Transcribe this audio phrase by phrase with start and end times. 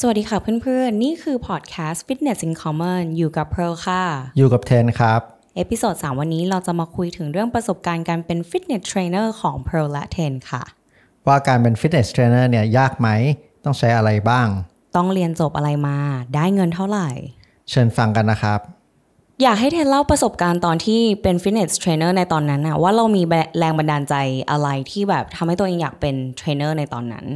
[0.00, 4.02] สวัสดีค่ะเพื่อนๆ นี่คือพอดแคสต์ Fitness in Common อยู่กับเพร์ลค่ะ
[4.38, 5.20] อยู่กับเทนครับ
[5.56, 10.62] episode 3วันนี้เราจะมาคุยถึงเรื่องประสบการณ์การเป็นฟิตเนสเทรนเนอร์ของเพร์ลและเทนค่ะ
[11.26, 13.08] ว่าการเป็นฟิตเนสเทรนเนอร์เนี่ยยากไหม
[13.64, 14.46] ต้องใช้อะไรบ้าง
[14.96, 15.98] ต้องเรียนจบอะไรมา
[16.34, 17.08] ได้เงินเท่าไหร่
[17.70, 18.60] เชิญฟังกันนะครับ
[19.42, 23.22] อยากให้เทนเล่าประสบการณ์ตอนที่เป็นฟิตเนสเทรนเนอร์ในตอนนั้นนะว่าเรามี
[23.58, 24.14] แรงบันดาลใจ
[24.50, 27.26] อะไรที่แบบทำให้ตัวเองอยากเป็นเทรนเนอร์ในตอนนั้น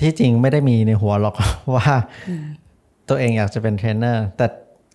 [0.00, 1.34] ที่จริงไม่ได้มีในหัวหรอก
[1.74, 1.86] ว่า
[3.08, 4.46] ตัวเองอยากจะเป็นเทรนเนอร์แต่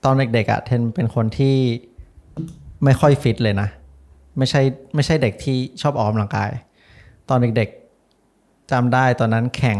[0.05, 1.55] ตอนเด็กๆอะเทนเป็นคนที่
[2.83, 3.69] ไม่ค่อยฟิตเลยนะ
[4.37, 4.61] ไม่ใช่
[4.95, 6.49] ไม่ใช่เด็กที่ชอบออกกำลังกาย
[7.29, 9.77] ตอนเด็กๆจำได้ตอนนั้นแข่ง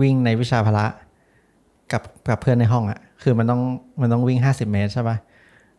[0.00, 0.86] วิ่งในวิชาพละ
[1.92, 3.62] กับกับเพื่อนในห้องอะคือมันต้อง
[4.00, 5.16] มันต้องวิ่งห้าสิบเมตรใช่ปะ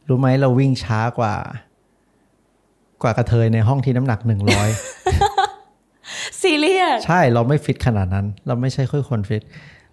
[0.08, 1.34] รู้ไหมเราวิ่งช้ากว่า
[3.04, 4.70] กว่ากระเทยในห้องที่น้ำหนักหนึ่งร้อย
[6.44, 9.44] ซีเรียสใช่เราไม่ฟิตขนาดนั้น เราไม่ใช่ค่อยคนฟิต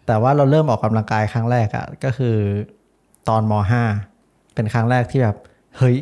[0.07, 2.37] แต่ว่าเราเริ่มออกกำลังกายครั้งแรกอะก็คือ
[3.29, 3.83] ตอนมห้า
[4.55, 5.37] เป็นครั้งแรกที่แบบ
[5.77, 5.97] เฮ้ย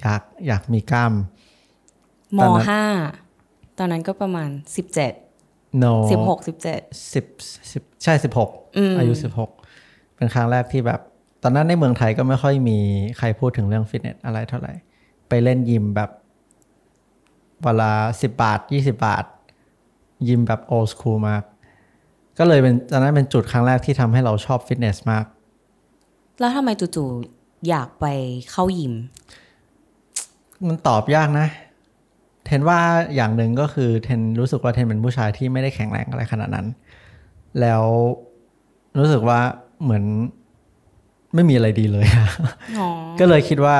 [0.00, 1.12] อยากอยากมีกล้าม
[2.38, 2.84] มตอนนั้นห้า
[3.78, 4.50] ตอนนั้นก็ประมาณ
[5.16, 6.46] 17 no 16 17
[7.14, 7.26] สิบ
[7.72, 8.50] สิบใช่สิบหก
[8.98, 9.50] อายุสิบหก
[10.16, 11.00] เป็นครั้งแรกที่แบบ
[11.42, 12.78] ตอนนั้นในเมืองไทยก็ไม่ค่อยมี
[13.18, 14.72] ใครพูดถึงเรื่องฟิตเนสอะไรเท่าไหร่
[15.28, 16.10] ไปเล่นยิมแบบ
[17.62, 19.24] เวลาสิบบาทยี่สิบาท
[20.28, 21.42] ยิมแบบโอ s คูลมาก
[22.38, 25.24] ก็เลยเป็นตอนนั้นเป็นจุดครั้งแรกที่ทำให้เราชอบฟิตเนสมาก
[26.38, 28.06] แล้วทำไมจู่ๆอยากไป
[28.50, 28.94] เข้ายิม
[30.68, 31.46] มันตอบยากนะ
[32.44, 32.78] เทนว่า
[33.14, 36.66] อย่างหนึ่งก็คือเทนรู้สึกว่าเทนเป็นผู้ชายที่ไม่ได้แข็งแรงอะไรขนาดนั้น
[37.60, 37.84] แล้ว
[38.98, 39.40] รู้สึกว่า
[39.82, 40.04] เหมือน
[41.34, 42.28] ไม่มีอะไรดีเลยอะ
[42.78, 42.88] อ๋อ
[43.20, 43.76] ก็เลยคิดว่า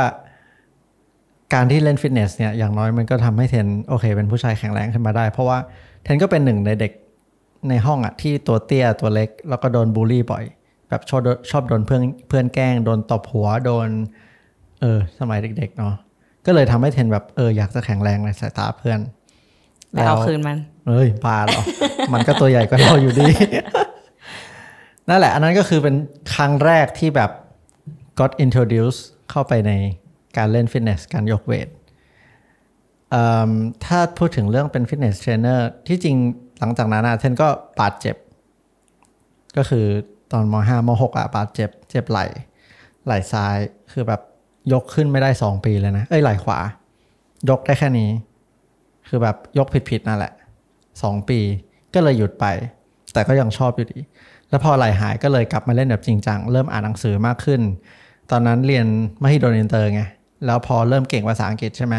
[1.54, 5.58] การที่เล่นฟิตเนสเนี่ยอย่างน้อยมันก็ทำให้เทนโอเค เป็นผู้ชายแข็งแรงขึ้นมาได้ เพราะว่า
[6.06, 6.92] เทนก็เป็นหนึ่งในเด็ก
[7.68, 10.44] ในห้องอะที่ตัวเตี้ยตัวเล็ก แล้วก็โดนบูลลี่บ่อย
[10.88, 13.88] แบบชอบโดนชอบโดนเพื่อนเพื่อนแกล้งโดนตบหัวโดน
[14.80, 15.94] เออ สมัยเด็ก ๆ เนาะ
[16.46, 18.98] ก็เลยทำให้เทนแบบเอออยากจะแข็งแรงในสายตาเพื่อน
[19.92, 20.58] แต่เอาคืนมัน
[20.88, 21.62] เอ้ยบาหรอ
[22.12, 23.28] มันก็ตัวใหญ่กว่าเราอยู่ดี
[25.08, 25.94] นั่นแหละ อันนั้นก็คือเป็น
[26.34, 27.30] ครั้งแรกที่แบบ
[28.18, 28.98] got introduce
[29.30, 29.72] เข้าไปใน
[30.36, 31.75] การเล่นฟิตเนสการยก weight เอิ่ม
[33.84, 36.16] ถ้าพูดถึงเรื่องเป็นฟิตเนสเทรนเนอร์ที่จริง
[36.60, 37.48] หลังจากนั้นอะเทนก็
[37.80, 38.16] บาดเจ็บ
[39.56, 39.86] ก็คือ
[40.32, 42.26] ตอนมห้ามหกอะบาดเจ็บ เจ็บไหล่
[43.06, 43.56] ไหล่ซ้าย
[43.92, 44.20] คือแบบ
[44.72, 46.58] ยกขึ้นไม่ได้สองปีเลยนะ เอ้ยไหล่ขวา
[47.50, 48.10] ยกได้แค่นี้
[49.08, 50.32] คือแบบยกผิดๆนั่นแหละ
[51.02, 51.38] สองปี
[51.94, 52.46] ก็เลยหยุดไป
[53.12, 53.98] แต่ก็ยังชอบอยู่ดี
[54.48, 57.60] แล้วพอไหล่หายก็เลยกลับมาเล่นแบบจริงจังเริ่มอ่านหนังสือมากขึ้น
[58.30, 58.86] ตอนนั้นเรียน
[59.22, 60.02] มหิดลอินเตอร์ไง
[60.46, 61.94] แล้วพอเริ่มเก่งภาษาอังกฤษใช่ไหม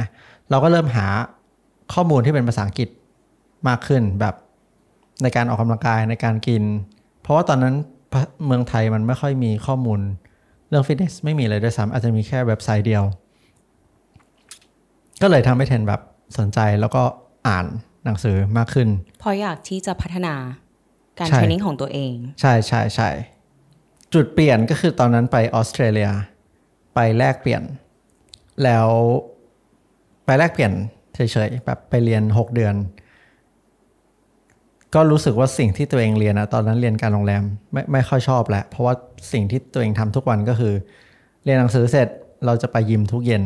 [0.50, 1.08] เราก็เริ่มหา
[1.94, 2.90] ข้อมูลที่เป็นภาษาอังกฤษ
[3.68, 4.35] มากขึ้นแบบ
[5.24, 6.63] ในการออกกำลังกายในการกิน
[7.22, 7.75] เพราะว่าตอนนั้น
[8.12, 10.00] ประเมืองไทยมันไม่ค่อยมีข้อมูล
[10.69, 13.03] เรื่องฟิตเนสไม่มีเลยด้วยซ้ำอาจจะมีแค่เว็บไซต์เดียว
[15.22, 16.02] ก็เลยทำให้เทนแบบ
[16.38, 17.03] สนใจแล้วก็
[17.47, 17.66] อ่าน
[18.06, 20.35] หนังสือมากขึ้นเพราะอยากที่จะพัฒนา
[21.18, 23.09] การใช่เทรนนิ่งของตัวเอง ใช่ใช่ใช่
[24.14, 26.09] จุดเปลี่ยนก็คือตอนนั้นไปออสเตรเลีย
[26.96, 27.64] ไปแลกเปลี่ยน
[28.64, 28.88] แล้ว
[30.28, 30.74] ไปแลกเปลี่ยน
[31.16, 32.76] เฉยๆแบบไปเรียน 6 เดือน
[34.96, 37.44] ก็รู้สึกว่าสิ่งที่ตัวเองเรียนนะตอนนั้นเรียนการโรงแรม
[37.74, 38.94] ไม่ไม่ค่อยชอบแหละ เพราะว่า
[39.34, 40.74] สิ่งที่ตัวเองทำทุกวันก็คือ
[41.44, 42.08] เรียนหนังสือเสร็จ
[42.46, 43.44] เราจะไปยิมทุกเย็น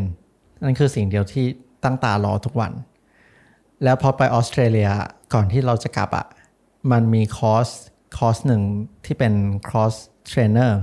[0.63, 1.45] นั่นคือสิ่งเดียวที่
[1.83, 2.71] ตั้งตารอทุกวัน
[3.83, 4.89] แล้วพอไปออสเตรเลีย
[5.33, 6.25] ก่อนที่เราจะกลับอะ่ะ
[6.91, 7.67] มันมีคอร์ส
[8.17, 8.61] คอร์สหนึ่ง
[9.05, 9.33] ที่เป็น
[9.69, 9.93] คอร์ส
[10.27, 10.79] เทรนเนอร์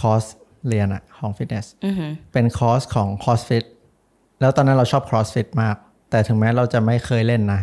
[0.00, 0.24] คอร์ส
[0.68, 3.64] เรียนอะของฟิตเนสอือหือเป็นคอร์สของ CrossFit
[4.42, 5.76] แล้วตอนนั้นเราชอบ CrossFit มาก
[6.10, 7.60] แต่ถึงแม้เราจะไม่เคยเล่นนะ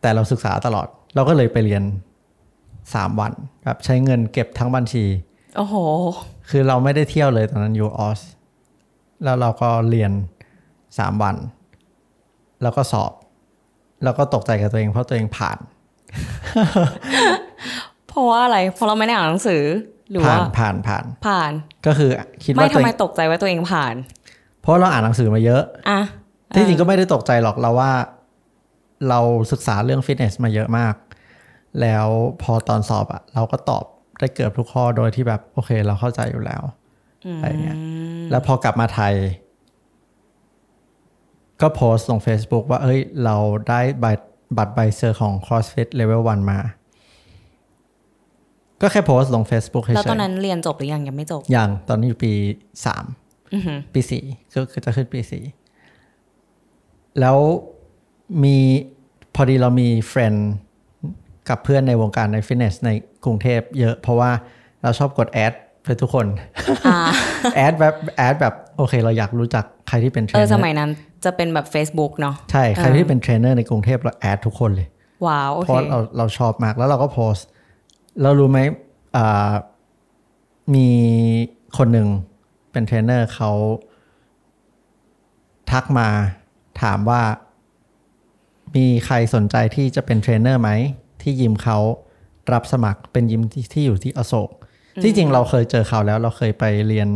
[0.00, 1.82] แต่เราศึกษาตลอด เราก็เลยไปเรียน
[2.52, 3.32] 3 วัน
[3.64, 5.04] แบบใช้เงินเก็บทั้งบัญชี
[5.56, 5.74] โอ้โห
[6.50, 8.20] คือเราไม่ได้เที่ยวเลยตอนนั้นอยู่ออส
[9.24, 10.12] แล้วเราก็เรียน
[10.66, 11.36] 3 วัน
[12.62, 13.12] แล้วก็สอบ
[14.04, 15.58] แล้วก็ตกใจกับตัวเองเพราะตัวเองผ่าน
[18.06, 19.62] เพราะว่าอะไร เพราะเราไม่ได้อ่านหนังสือ
[20.10, 21.52] หรือผ่าว่านผ่านผ่าน ผ่าน
[21.86, 22.10] ก็คือ
[22.44, 23.94] คิดไม่ว่าทำตัวเอไมงตกใจว่าตัวเองผ่าน
[24.64, 26.00] เพราะเราอ่านหนังสือมาเยอะอะ
[26.54, 27.92] ที่จริงก็ไม่ได้ตกใจหรอกเราว่า
[29.08, 29.20] เรา
[29.52, 30.94] ศึกษาเรื่องฟิตเนสมาเยอะมาก
[31.80, 32.06] แล้ว
[32.42, 33.84] พอตอนสอบอะเราก็ตอบ
[34.18, 36.62] ได้เกือบทุกข้อโดยที่แบบโอเค เราเข้าใจอยู่แล้ว
[37.36, 37.76] อะไรเงี้ย
[38.30, 39.14] แล้วพอกลับมาไทย
[41.60, 43.36] ก็โพสต์ลง Facebook ว่า เอ้ย เรา
[43.68, 44.24] ได้บัตร
[44.56, 46.58] บัตรใบเซอร์ของ CrossFit Level 1 มา
[48.80, 52.32] ก็แค่โพสต์ลง Facebook เฉยแล้วตอนๆนั้นเรียนจบหรือยังยังไม่จบอย่างตอนนี้อยู่ปี
[52.86, 53.23] สามอือหือ
[53.92, 54.24] ปีสี่
[54.54, 55.42] ก็คือจะขึ้นปีสี่
[57.20, 57.38] แล้ว
[58.44, 58.56] มี
[59.34, 60.52] พอดีเรามี friend
[61.48, 62.90] กับเพื่อนในวงการในฟิตเนสใน
[63.24, 64.30] กรุงเทพเยอะเพราะว่า
[64.82, 65.52] เราชอบกด add
[65.84, 66.26] ไปทุกคน
[66.86, 66.98] อ่า
[67.56, 70.90] add แบบ add แบบโอเค เราอยากรู้จักใครที่เป็นเทรเอนอเนสอร์มัยนั้น
[71.24, 74.88] จะเป็นแบบ Facebook เนาะใช่ ใครที่เป็นเทรนเนอร์ในกรุงเทพเรา add ทุกคนเลย
[75.26, 77.46] ว้าวโอเพราะเราเราชอบมากแล้วเราก็โพสต์
[78.22, 78.58] เรารู้ไหม
[79.16, 79.52] อ่า
[80.74, 80.88] มี
[81.78, 82.08] คนหนึ่ง
[82.74, 83.50] เป็นเทรนเนอร์เขา
[85.70, 86.08] ทักมา
[86.82, 87.22] ถามว่า
[88.76, 90.70] มีใครสนใจที่จะเป็นเทรนเนอร์ไหม
[91.22, 91.78] ที่ยิมเขา
[92.52, 94.50] รับสมัครเป็นยิมที่ที่อยู่ที่อโศก
[95.02, 97.08] ที่จริงเราเคยเจอเขาแล้ว เราเคยไปเรียน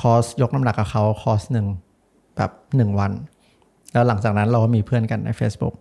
[0.00, 1.66] คอร์สยกน้ำหนักกับเขาคอร์สหนึ่ง
[2.36, 3.12] แบบหนึ่งวัน
[3.92, 5.74] แล้วหลังจากนั้นเราก็มีเพื่อนกันใน Facebook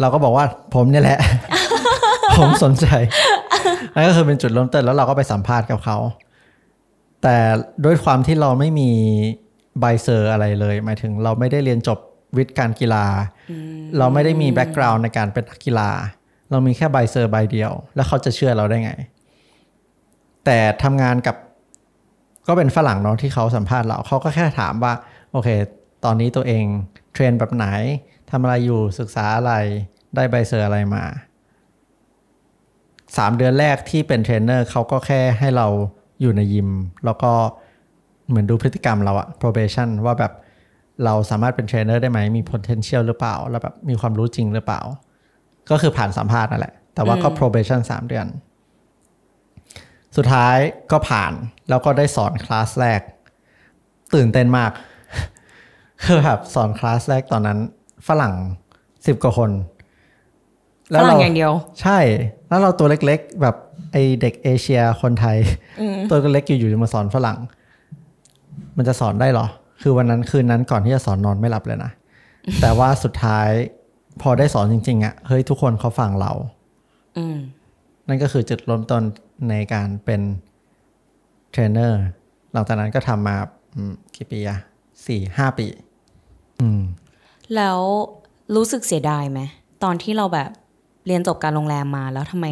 [0.00, 0.44] เราก็บอกว่า
[0.74, 1.18] ผมเนี่ยแหละ
[2.38, 2.86] ผมสนใจ
[3.94, 5.96] นั่นก็คือเป็นจุดเริ่มต้นแล้วเราก็ไปสัมภาษณ์กับเขา
[7.22, 7.36] แต่
[7.84, 8.90] ด้วยความที่เราไม่มี
[9.80, 11.98] ใบเซอร์อะไรเลย หมายถึงเราไม่ได้เรียนจบ
[12.36, 13.06] วิทย์การกีฬา
[13.98, 15.90] เราไม่ได้มี background ในการเป็นนักกีฬา
[16.50, 18.92] เรามีแค่ใบเซอร์ใบเดียว แล้วเขาจะเชื่อเราได้ไง
[20.44, 21.36] แต่ทำงานกับ
[22.46, 24.92] ก็เป็นฝรั่งเนาะที่เขาสัมภาษณ์เราเขาก็แค่ถามว่า
[25.32, 25.48] โอเค
[26.04, 26.64] ตอนนี้ตัวเอง
[27.12, 27.66] train แบบไหน
[28.30, 29.52] ทำอะไรอยู่ศึกษาอะไร
[30.14, 31.04] ได้ใบเซอร์อะไรมา
[33.16, 35.68] สามเดือนแรกที่เป็นเทรนเนอร์เขาก็แค่ให้เรา
[36.20, 36.68] อยู่ในยิม
[37.04, 37.32] แล้วก็
[38.28, 40.32] เหมือนดูพฤติกรรมเราอะ probation ว่าแบบ
[41.04, 44.80] เราสามารถเป็นเทรนเนอร์ได้ไหม มี potential หรือเปล่า แล้วแบบมีความรู้จริงหรือเปล่า
[45.70, 48.26] ก็คือผ่านสัมภาษณ์นั่นแหละ แต่ว่าก็ probation สามเดือน
[50.16, 50.56] สุดท้าย
[50.90, 51.32] ก็ผ่าน
[51.68, 53.00] แล้วก็ได้สอนคลาสแรก
[54.14, 54.70] ตื่นเต้นมาก
[56.04, 57.58] คือแบบสอนคลาสแรกตอนนั้น
[58.08, 58.34] ฝรั่ง
[59.06, 59.50] สิบกว่าคน
[61.00, 61.52] ฝรั่งอย่างเดียว
[61.82, 61.98] ใช่
[62.50, 63.56] แล้วเราตัวเล็กๆ แบบ
[63.92, 65.36] ไอเด็กเอเชียคนไทย
[66.10, 67.38] ตัวเล็กอยู่ๆจะมาสอนฝรั่ง
[68.76, 69.46] มันจะสอนได้เหรอ
[69.82, 71.92] คือวันนั้นคืนนั้นก่อนที่จะสอนนอนไม่หลับเลยนะ
[72.60, 73.48] แต่ว่าสุดท้าย
[74.22, 76.32] พอได้สอนจริง ๆอะ่ะเฮ้ยทุกคนเขาฟังเรา
[77.16, 77.36] อืม
[78.08, 79.02] นั่นก็คือจุดเริ่มต้น
[79.50, 80.20] ในการเป็น
[81.50, 82.02] เทรนเนอร์
[82.52, 83.36] หลังจากนั้นก็ทำมา
[83.74, 84.58] อืมกี่ปีอะ
[85.06, 85.66] สี่ห้าปี
[86.60, 86.80] อืม
[87.56, 87.78] แล้ว
[88.56, 89.40] รู้สึกเสียดายไหม
[89.84, 90.50] ตอนที่เราแบบ
[91.06, 92.46] เรียนจบการโรงแรมมาแล้วทำไม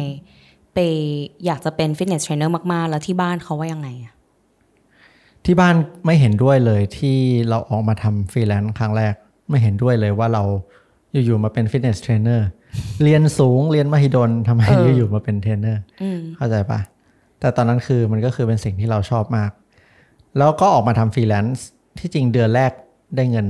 [0.73, 0.77] ไป
[1.45, 4.13] อยากจะเป็นฟิตเนสเทรนเนอร์มาก ๆ แล้วที่บ้านเขาว่ายังไงอะ
[5.45, 5.75] ที่บ้าน
[6.05, 7.17] ไม่เห็นด้วยเลยที่
[7.49, 9.13] เราออกมาทำฟรีแลนซ์ครั้งแรก
[9.49, 10.43] ไม่เห็นด้วยเลยว่าเรา
[11.11, 12.47] อยู่ๆมาเป็นฟิตเนสเทรนเนอร์
[13.03, 14.61] เรียนสูงเรียนมหิดลทำไม
[14.97, 16.79] อยู่ๆมาเป็นเทรนเนอร์อืมเข้าใจปะ
[17.39, 19.51] แต่ตอนนั้นคือมันก็คือเป็นสิ่งที่เราชอบมาก
[20.37, 21.67] แล้วก็ออกมาทำฟรีแลนซ์
[21.99, 22.71] ที่จริงเดือนแรก
[23.15, 23.45] ได้เงิน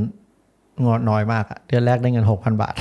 [0.85, 2.73] งอน้อยมากอะเดือนแรกได้เงินหกพันบาท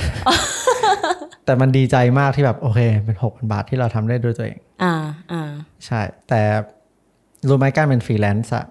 [1.49, 4.95] แต่มันดีใจมากที่แบบโอเค เป็นหกพันบาทที่เราทำได้ด้วยตัวเอง อ่า
[5.31, 5.51] อ่า
[5.85, 6.41] ใช่ แต่
[7.47, 8.65] รู้ไหมการเป็นฟรีแลนซ์อะ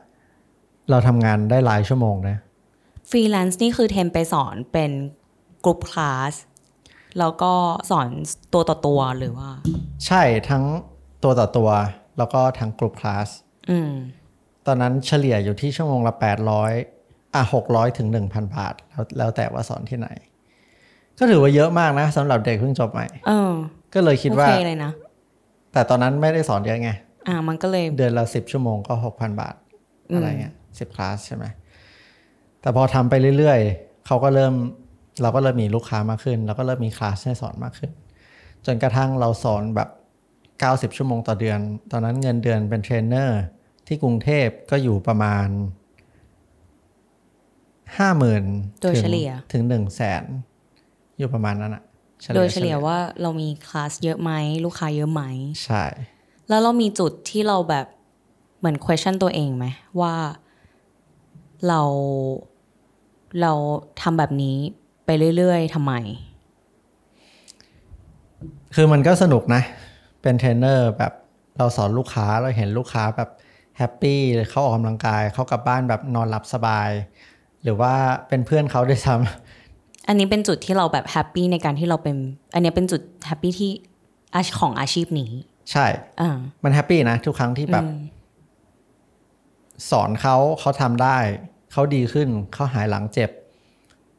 [0.91, 2.37] เราทำงานได้หลายชั่วโมงนะ
[3.11, 4.91] ฟรีแลนซ์นี่คือเทนไปสอนเป็น
[5.65, 6.33] กลุ่มคลาส
[7.19, 7.53] แล้วก็
[7.91, 8.09] สอน
[8.55, 9.51] ตัวต่อตัวหรือว่า
[10.07, 10.65] ใช่ทั้ง
[11.25, 11.71] ตัวต่อตัว
[12.19, 13.29] แล้วก็ทั้งกลุ่มคลาส
[13.71, 13.93] อืม
[14.67, 16.15] ตอนนั้นเฉลี่ยอยู่ที่ชั่วโมงละ
[16.75, 20.09] 800อะ600ถึง1,000บาท แล้วแล้วแต่ว่าสอนที่ไหน
[21.19, 23.53] ก็ถือว่าเยอะมากนะสำหรับเด็กเพิ่งจบใหม่เออ
[23.95, 24.93] ก็เลยคิดว่าโอเคเลยนะ
[25.73, 26.91] แต่ตอนนั้นไม่ได้สอนเยอะไง
[27.29, 29.55] อ่า มันก็เลยเดือนละ10ชั่วโมงก็6,000บาท
[30.15, 31.45] อะไรเงี้ยสิบคลาสใช่ไหม
[32.61, 34.55] แต่พอทำไปเรื่อยๆเขาก็เริ่ม
[35.23, 37.91] เราก็เริ่มมีลูกค้ามากขึ้น แล้วก็เริ่มมีคลาสให้สอนมากขึ้น
[38.67, 39.89] จนกระทั่งเราสอนแบบ
[40.93, 41.59] 90 ชั่วโมงต่อเดือน
[41.91, 43.41] ตอนนั้นเงินเดือนเป็นเทรนเนอร์
[43.87, 45.47] ที่กรุงเทพก็อยู่ประมาณ
[47.99, 48.45] ห้าหมื่น
[48.83, 50.25] โดยเฉลี่ยถึงหนึ่งแสน
[51.19, 51.83] อยู่ประมาณนั้นอะ
[52.37, 54.33] โดยเฉลี่ยว่าเรามีคลาสเยอะไหม
[54.65, 55.23] ลูกค้าเยอะไหม
[55.65, 55.85] ใช่
[56.49, 57.87] แล้วเรามีจุดที่เราแบบ
[58.59, 59.67] เหมือน question ตัวเองไหม
[60.01, 60.15] ว่า
[61.69, 61.81] เรา
[63.41, 63.53] เรา
[64.01, 64.57] ทำแบบนี้
[65.07, 65.93] ไปเรื่อยๆทำไม
[68.75, 69.63] คือมันก็สนุกนะ
[70.23, 71.13] เป็นเทรนเนอร์แบบ
[71.59, 73.31] เราสอนลูกค้าเราเห็นลูกค้าแบบ
[73.79, 74.21] happy
[74.51, 76.91] เขาออกกำลังกายเขากลับบ้านแบบนอนหลับสบาย
[77.63, 77.95] หรือว่า
[78.29, 79.48] เป็นเพื่อนเขาด้วยซ้ำ
[80.09, 82.17] อันนี้เป็นจุดที่เราแบบ happy ในการที่เราเป็น
[82.55, 83.71] อันนี้เป็นจุดแฮปปี้ที่
[84.35, 85.31] อาชีพของอาชีพนี้
[85.73, 85.87] ใช่
[86.21, 87.85] อ่ามันแฮปปี้นะ ทุกครั้งที่แบบ
[89.91, 91.17] สอนเขาเขาทำได้
[91.73, 93.31] เขาดีขึ้น เขาหายหลังเจ็บ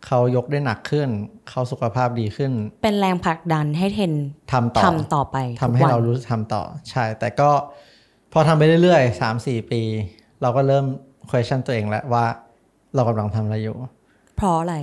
[0.05, 1.09] เขายกได้หนักขึ้น
[1.49, 2.51] เขาสุขภาพดีขึ้น
[2.83, 4.13] เป็นแรงผลักดันให้เทน
[4.53, 7.49] ทำต่อทำต่อไปทำให้ทุกวันเรารู้ทำต่อ ใช่ แต่ก็
[8.33, 9.81] พอทำไปเรื่อยๆสามสี่ปี
[10.41, 10.85] เราก็เริ่ม
[11.29, 12.25] question ตัวเองแล้วว่า
[12.95, 13.75] เรากำลังทำอะไรอยู่
[14.35, 14.75] เพราะอะไร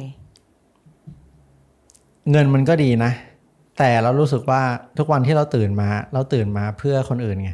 [2.31, 3.13] เงินมันก็ดีนะ
[3.79, 4.63] แต่เรารู้สึกว่า
[4.99, 7.51] ทุกวันที่เราตื่นมา เราตื่นมาเพื่อคนอื่นไง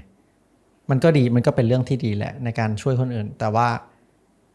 [0.91, 3.69] มันก็ดีมันก็เป็นเรื่องที่ดีแหละในการช่วยคนอื่น แต่ว่า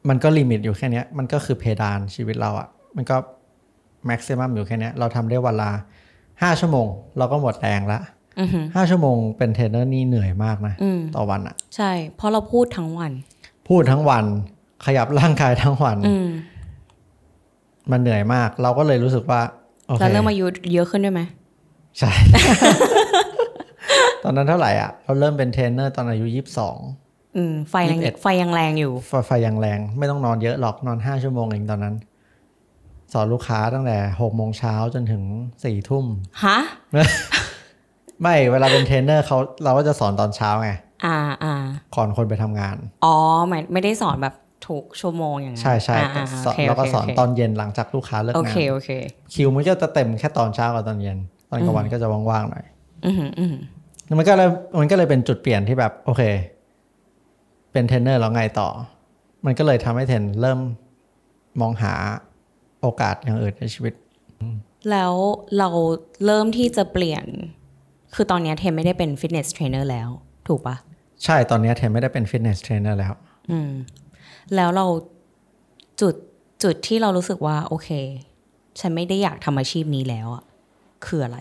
[0.10, 3.16] มันก็ limit อยู่แค่เนี้ยมันก็คือเพดานชีวิตเราอะมันก็
[4.06, 5.72] maximum อยู่แค่เนี้ยเราทำได้วันละ
[6.42, 8.00] ห้าชั่วโมง เราก็หมดแรงละ
[8.40, 13.12] อือหือห้าชั่วโมงเป็นเทรนเนอร์นี่เหนื่อยมากนะอืมต่อวันอะใช่ เพราะเราพูดทั้งวัน
[13.68, 14.26] พูดทั้งวัน
[14.86, 16.30] ขยับร่างกายทั้งวันอืม
[17.92, 19.67] มันเหนื่อยมาก เราก็เลยรู้สึกว่าโอเค
[20.00, 21.22] แล้วเริ่มอายุเยอะขึ้นด้วยไหม
[22.00, 22.12] ใช่
[24.24, 26.78] ตอนนั้นเท่าไหร่อะ เราเริ่มเป็นเทรนเนอร์ตอนอายุยี่สิบสอง
[27.38, 28.92] อืมไฟยัง21ไฟยังแรงอยู่
[29.28, 31.96] ไฟยังแรง ไม่ต้องนอนเยอะหรอกนอนห้าชั่วโมงเองตอนนั้น
[33.14, 35.24] สอนลูกค้าตั้งแต่หกโมงเช้าจนถึง
[35.64, 36.06] สี่ทุ่ม
[36.46, 36.60] ฮะ
[38.22, 40.72] ไม่เวลาเป็นเทรนเนอร์เขาเราก็จะสอนตอนเช้าไง
[41.06, 41.54] อ่าอ่า
[41.96, 43.16] ก่อนคนไปทำงาน อ๋อ
[43.48, 44.34] ไม่ไม่ได้สอนแบบ
[44.68, 48.90] ทุกชั่วโมงอย่างนั้นใช่ใช่อ่าอ่าสอนโอเคแล้วก็โอเคสอนโอเคตอนเย็นลังจากลูกค้าเลิกงานโอเคโอเค
[49.34, 51.18] คิวมันก็จะเต็มแค่ตอนเช้ากับตอนเย็น
[51.50, 52.66] ตอนกลางวันก็จะว่างๆหน่อย
[53.06, 53.64] อือหืออือหือ
[54.20, 54.50] มันก็เลย
[54.80, 56.22] มันก็เลยเป็นจุดเปลี่ยนที่แบบ โอเค
[57.72, 58.70] เป็นเทรนเนอร์แล้วไงต่อ
[59.46, 60.60] มันก็เลยทำให้เทนเริ่ม
[61.62, 61.94] มองหา
[62.82, 63.94] โอกาสอย่างอื่นในชีวิต
[64.92, 65.14] แล้ว
[65.58, 65.70] เรา
[66.26, 67.26] เริ่มที่จะเปลี่ยน
[68.16, 70.10] คือตอนเนี้ยเทนไม่ได้เป็นฟิตเนสเทรนเนอร์แล้ว
[70.48, 70.76] ถูกปะ
[71.24, 73.14] ใช่ตอนนี้เทนไม่ได้เป็นฟิตเนสเทรนเนอร์แล้ว
[73.52, 73.70] อืม
[74.56, 74.86] แล้วเรา
[76.02, 76.16] จุด
[76.64, 77.90] จุดที่เรารู้สึกว่า โอเค
[78.80, 80.44] ฉันไม่ได้อยากทำอาชีพนี้แล้วอะ
[81.06, 81.40] คืออะไร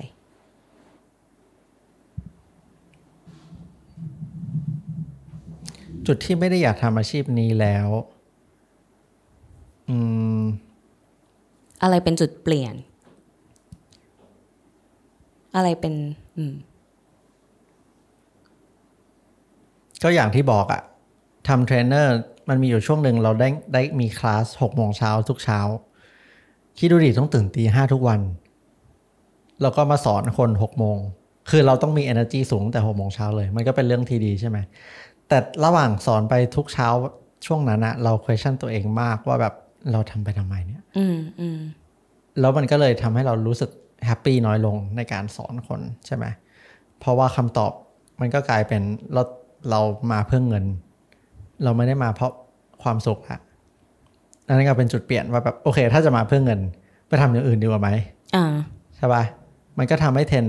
[6.06, 7.88] จุดที่ไม่ได้อยากทำอาชีพนี้แล้ว
[9.88, 9.96] อื
[10.38, 10.42] ม
[11.82, 12.74] อะไรเป็นจุดเปลี่ยน
[15.56, 15.94] อะไรเป็น
[16.36, 16.54] อืม
[20.02, 20.82] ก็อย่างที่บอกอะ
[21.48, 22.16] ทำเทรนเนอร์
[22.48, 25.60] มันมีอยู่ช่วงหนึ่งเราได้ได้มีคลาสหกโมงเช้าทุกเช้า
[26.78, 28.20] คิดดูดิต้องตื่นตีห้าทุกวัน
[29.62, 30.96] แล้วก็มาสอนคนหกโมง
[31.50, 34.58] คือเราต้องมี energy สูงตั้งแต่หกโมงเช้าเลย มันก็เป็นเรื่องที่ดีใช่ไหม
[35.28, 36.88] แต่ระหว่างสอนไปทุกเช้า
[37.46, 39.54] ช่วงนั้นอะเรา question ตัวเองมากว่าแบบ
[39.92, 41.60] เราทำไปทำไมเนี่ย อืมอืม
[42.40, 43.70] แล้วมันก็เลยทำให้เรารู้สึก
[44.06, 46.24] แฮปปี้น้อยลงในการสอนคนใช่ไหม
[47.00, 47.72] เพราะว่าคำตอบ
[48.20, 49.22] มันก็กลายเป็นเรา
[49.70, 50.64] เรามาเพื่อเงิน
[51.64, 52.32] เราไม่ได้มาเพราะ
[52.82, 53.38] ความสุขอะ
[54.46, 56.60] อันนั้นก็เป็นจุดเปลี่ยนว่าแบบโอเค ถ้าจะมาเพื่อเงิน
[57.08, 57.90] ไปทำอย่างอื่นดีกว่าไหม
[58.36, 58.44] อ่า
[58.96, 59.22] ใช่ปะ
[59.78, 60.46] มันก็ทำให้เทน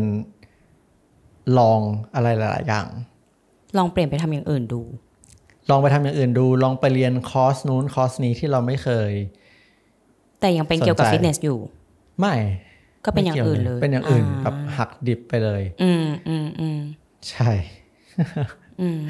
[1.57, 1.79] ลอง
[2.15, 2.87] อะไรหลาย ๆ อย่าง
[3.77, 4.81] ลองเปลี่ยนไปทำอย่างอื่นดู
[5.69, 9.11] ลองไปทำอย่างอื่นดู ลองไปเรียนคอร์สนู้นคอร์สนี้ที่เราไม่เคย
[10.39, 11.59] แต่ยังเป็นเกี่ยวกับสนใจฟิตเนสอยู่
[12.19, 12.35] ไม่
[13.05, 16.79] ก็เป็นอย่างอื่นเลย เป็นอย่างอื่นอ่าแบบหักดิบไปเลย อืมอืมอืม
[17.29, 17.49] ใช่
[18.81, 19.01] อืม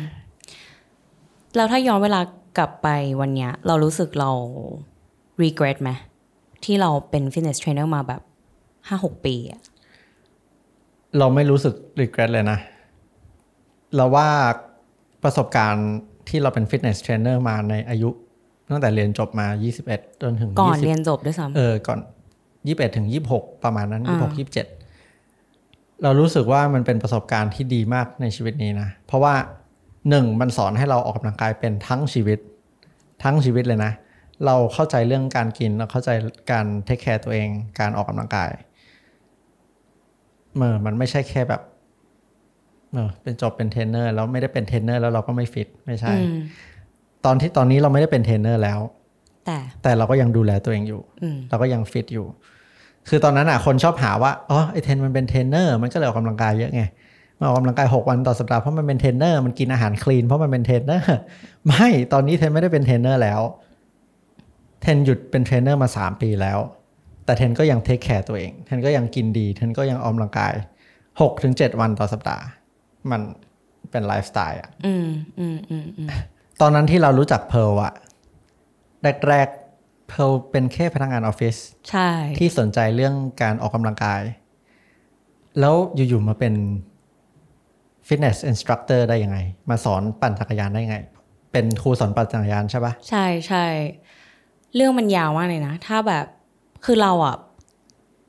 [1.56, 2.20] แล้วถ้าย้อนเวลา
[2.58, 2.88] กลับไป
[3.22, 4.32] วันเนี้ย เรารู้สึกเรา
[5.44, 5.92] regret ไหม
[6.66, 8.22] ที่เราเป็น fitness trainer มาแบบ
[8.88, 9.62] ห้าหกปีอะ
[11.18, 12.60] เราไม่รู้สึก regret เลยนะ
[13.96, 14.28] เราว่า
[15.24, 15.88] ประสบการณ์
[16.30, 18.10] ที่เราเป็นฟิตเนสเทรนเนอร์มาในอายุ
[18.70, 19.48] ตั้งแต่เรียนจบมา
[19.86, 22.00] 21 จนถึง ก่อน20เรียนจบด้วยซ้ำเออ ก่อน
[22.48, 29.34] 21 ถึง 26 ประมาณนั้นอ่า26 27 เรารู้สึกว่ามันเป็นประสบการณ์ที่ดีมากในชีวิตนี้นะ เพราะว่า
[30.10, 32.40] หนึ่งมันสอนให้เราออกกำลังกายเป็นทั้งชีวิต
[33.24, 33.92] ทั้งชีวิตเลยนะ
[34.46, 36.10] เราเข้าใจเรื่องการกินเราเข้าใจ
[36.52, 37.50] การ take care ตัวเอง
[37.80, 38.52] การออกกำลังกาย
[40.58, 41.62] เออมันไม่ใช่แค่แบบ
[42.94, 46.40] เออเป็นจบเป็นเทรนเนอร์แล้วไม่ได้เป็นเทรนเนอร์แล้วเราก็ไม่ฟิตไม่ใช่อืม
[47.26, 48.80] ตอนที่ตอนนี้เราไม่ได้เป็นเทรนเนอร์แล้ว
[49.46, 52.26] แต่แต่เราก็ยังดูแลตัวเองอยู่อืมเราก็ยังฟิตอยู่
[53.10, 56.82] คือตอนนั้นอะคนชอบหาว่าอ๋อไอเทนมันเป็นเทรนเนอร์มันก็เลยออกกำลังกายเยอะไง
[57.40, 61.16] มันออกกำลังกายหกวันต่อสัปดาห์เพราะมันเป็นเทรนเนอร์มันกินอาหารคลีนเพราะมันเป็นเทรนเนอร์
[61.68, 63.42] ไม่ตอนนี้เทนไม่ได้เป็นเทรนเนอร์แล้ว
[64.82, 66.60] เทนหยุดเป็นเทรนเนอร์มาสามปีแล้ว
[67.26, 70.54] แต่เทนก็ยัง take care ตัวเองเทนก็ยังกินดีเทนก็ยังออกกำลังกาย
[71.22, 72.44] หกถึงเจ็ดวันต่อสัปดาห์
[73.12, 73.22] มัน
[73.92, 75.08] เป็นไลฟ์สไตล์อะอืม
[75.40, 76.08] อืมอืมอืม
[76.62, 77.94] ตอนนั้นที่เรารู้จักเพร์ลอะ
[79.28, 81.56] แรกๆเพร์ลเป็นแค่พนักงานออฟฟิศ
[81.90, 84.22] ใช่ที่สนใจเรื่องการออกกำลังกาย
[85.60, 86.54] แล้วอยู่ๆมาเป็น
[88.08, 89.38] fitness instructor ได้ยังไง
[89.70, 90.98] มาสอนปั่นจักรยานได้ยังไง
[91.52, 93.66] เป็นครูสอนปั่นจักรยานใช่ปะใช่ใช่
[94.76, 96.26] เรื่องมันยาวมากเลยนะ ถ้าแบบ
[96.86, 97.36] คือเราอะ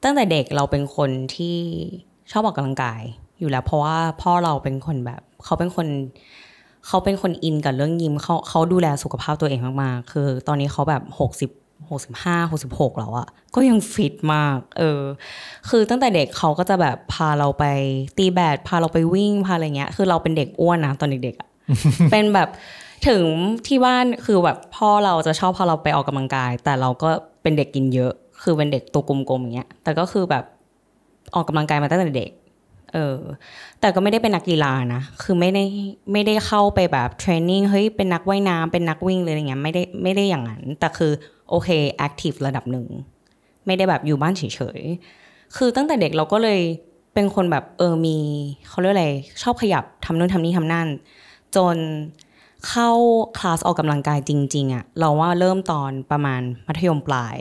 [0.04, 1.58] ตั้งแต่เด็กเราเป็นคนที่
[2.30, 3.02] ชอบออกกำลังกาย
[3.38, 5.87] อยู่แล้ว เพราะว่าพ่อเราเป็นคนแบบเขาเป็นคน
[6.87, 11.50] เขาเป็นคนอินกับเรื่องยิมเขาเขาดูแลสุขภาพตัวเองมากๆ คือตอนนี้เขาแบบหกสิบ
[11.90, 15.02] หกสิบห้าหกสิบหกแล้วอะก็ยังฟิตมาก เออ
[15.68, 17.64] คือตั้งแต่เด็กเขาก็จะแบบพาเราไป
[18.18, 21.49] ตีแบดพาเราไปวิ่งพาอะไรเงี้ย คือเราเป็นเด็กอ้วนนะตอนเด็กๆอะ
[22.11, 22.49] เป็นแบบ
[23.08, 23.25] ถึง
[23.66, 27.08] ที่บ้านคือแบบพ่อเราจะชอบพาเราไปออกกำลังกาย แต่เราก็
[27.42, 30.44] เป็นเด็กกินเยอะ คือเป็นเด็กตัวกลมๆอย่างเงี้ย แต่ก็คือแบบ
[31.35, 32.30] ออกกำลังกายมาตั้งแต่เด็ก
[32.92, 33.18] เออ
[33.80, 35.64] แต่ก็ไม่ได้เป็นนักกีฬานะคือไม่ได้
[36.12, 41.12] ไม่ได้เข้าไปแบบเทรนนิ่งเฮ้ยเป็นนักว่ายน้ำเป็นนักวิ่งเลยอะไรเงี้ยไม่ได้ไม่ได้อย่างนั้น แต่คือ
[41.50, 42.87] โอเคแอคทีฟระดับหนึ่ง
[43.66, 44.42] ไม่ได้แบบอยู่บ้านเฉ
[44.78, 46.61] ยๆ คือตั้งแต่เด็กเราก็เลย
[47.14, 48.16] เป็นคนแบบเออมี
[48.68, 49.09] เขาเรียกอะไร
[49.42, 50.88] ชอบขยับทำนู่นทำนี่ทำนั่น
[51.57, 51.76] จน
[52.68, 52.90] เข้า
[53.38, 57.37] คลาสออกกำลังกายจริง ๆอะเราว่าเริ่มตอนประมาณมัธยมปลาย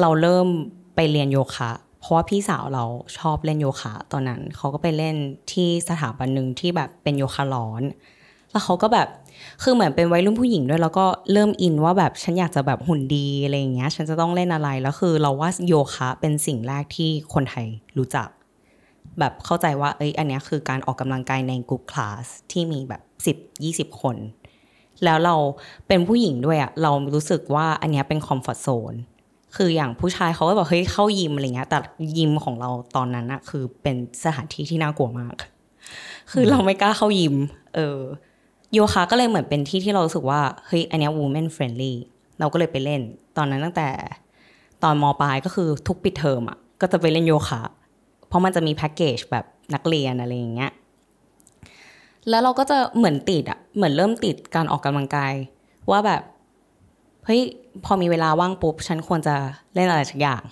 [0.00, 0.46] เราเริ่ม
[0.94, 1.70] ไปเรียนโยคะ
[2.02, 2.84] เพราะว่าพี่สาวเรา
[3.18, 5.16] ชอบเล่นโยคะตอนนั้นเขาก็ไปเล่น
[5.52, 7.82] ที่สถาบันหนึ่งที่แบบเป็นโยคะร้อน
[8.50, 9.08] แล้วเขาก็แบบ
[9.62, 17.66] คือเหมือนเป็นวัยรุ่นผู้หญิงด้วย แล้วก็เริ่มอินว่าแบบฉันอยากจะแบบหุ่นดีอะไรอย่างเงี้ย ฉันจะต้องเล่นอะไรแล้วคือเราว่าโยคะเป็นสิ่งแรกที่คนไทย
[17.98, 18.28] รู้จัก
[19.18, 24.16] แบบเข้าใจว่าเอ้ยอันเนี้ยคือการออกกำลังกายในกลุ่มคลาสที่มีแบบสิบยี่สิบคน
[25.04, 25.36] แล้วเรา
[25.88, 28.94] เป็นผู้หญิงด้วยอะเรารู้สึกว่าอันเนี้ยเป็นคอมฟอร์ทโซน
[29.56, 31.78] คืออย่างผู้ชายเขาก็บอกเฮ้ยเข้ายิมอะไรเงี้ย แต่
[32.18, 35.34] ยิมของเราตอนนั้นอะคือเป็นสถานที่ที่น่ากลัวมาก
[36.32, 37.34] คือเราไม่กล้าเข้ายิม
[37.74, 37.98] เออ
[38.72, 41.94] โยคะก็เลยเหมือนเป็นที่ที่เราสึกว่าเฮ้ยอันนี้ woman friendly
[42.38, 43.00] เราก็เลยไปเล่น
[43.36, 43.88] ตอนนั้นตั้งแต่
[44.82, 47.62] ตอนมปลายก็คือทุกปิดเทอมอะก็จะไปเล่นโยคะ
[48.28, 49.44] เพราะมันจะมีแพ็กเกจแบบ
[49.74, 50.72] นักเรียนอะไรอย่างเงี้ย
[52.28, 55.32] แล้วเราก็จะเหมือนติดอะเหมือนเริ่มติดการออกกำลังกาย
[55.90, 56.22] ว่าแบบ
[57.24, 57.40] เฮ้ย
[57.84, 59.34] พอมีเวลาว่างปุ๊บ ฉันควรจะ
[59.74, 60.42] เล่นอะไรสักอย่าง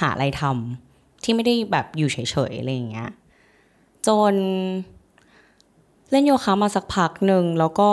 [0.00, 2.18] หาอะไรทำที่ไม่ได้แบบอยู่เฉ
[2.50, 3.10] ยๆอะไรอย่างเงี้ย
[4.06, 4.34] จน
[6.10, 7.90] เล่นโยคะมาสักพักหนึ่งแล้วก็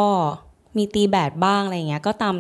[0.78, 2.36] มีตีแบดบ้างอะไรเงี้ย ก็ตาม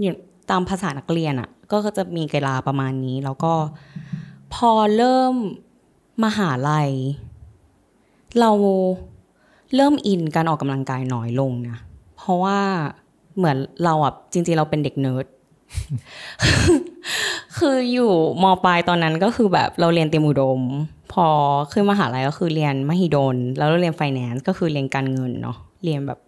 [0.00, 0.14] อยู่
[0.50, 3.54] ตามภาษานักเรียนอะ่ะ ก็จะมีกีฬาประมาณนี้ แล้วก็
[4.54, 5.34] พอเริ่ม
[6.24, 6.90] มหาลัย
[8.40, 8.50] เรา
[9.74, 11.76] เริ่มอินการออกกำลังกายน้อยลงนะ
[12.16, 12.58] เพราะว่า
[13.36, 15.26] เหมือนเราอะจริงๆเราเป็นเด็กเนิร์ด
[17.58, 20.60] คืออยู่มปลายตอนนั้นก็คือแบบเราเรียนเตรียมอุดม
[21.12, 21.26] พอ
[21.72, 26.18] ขึ้นมหาลัยก็คือเรียนมหิดล แล้วเราเรียนไฟแนนซ์ก็คือเรียนการเงินเนาะเรียนแบบ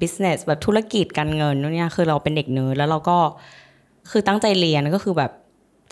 [0.00, 3.18] business แบบธุรกิจการเงินเนี่ยคือเราเป็นเด็กเนิร์ดแล้วเราก็
[4.10, 5.32] คือตั้งใจเรียนก็คือแบบ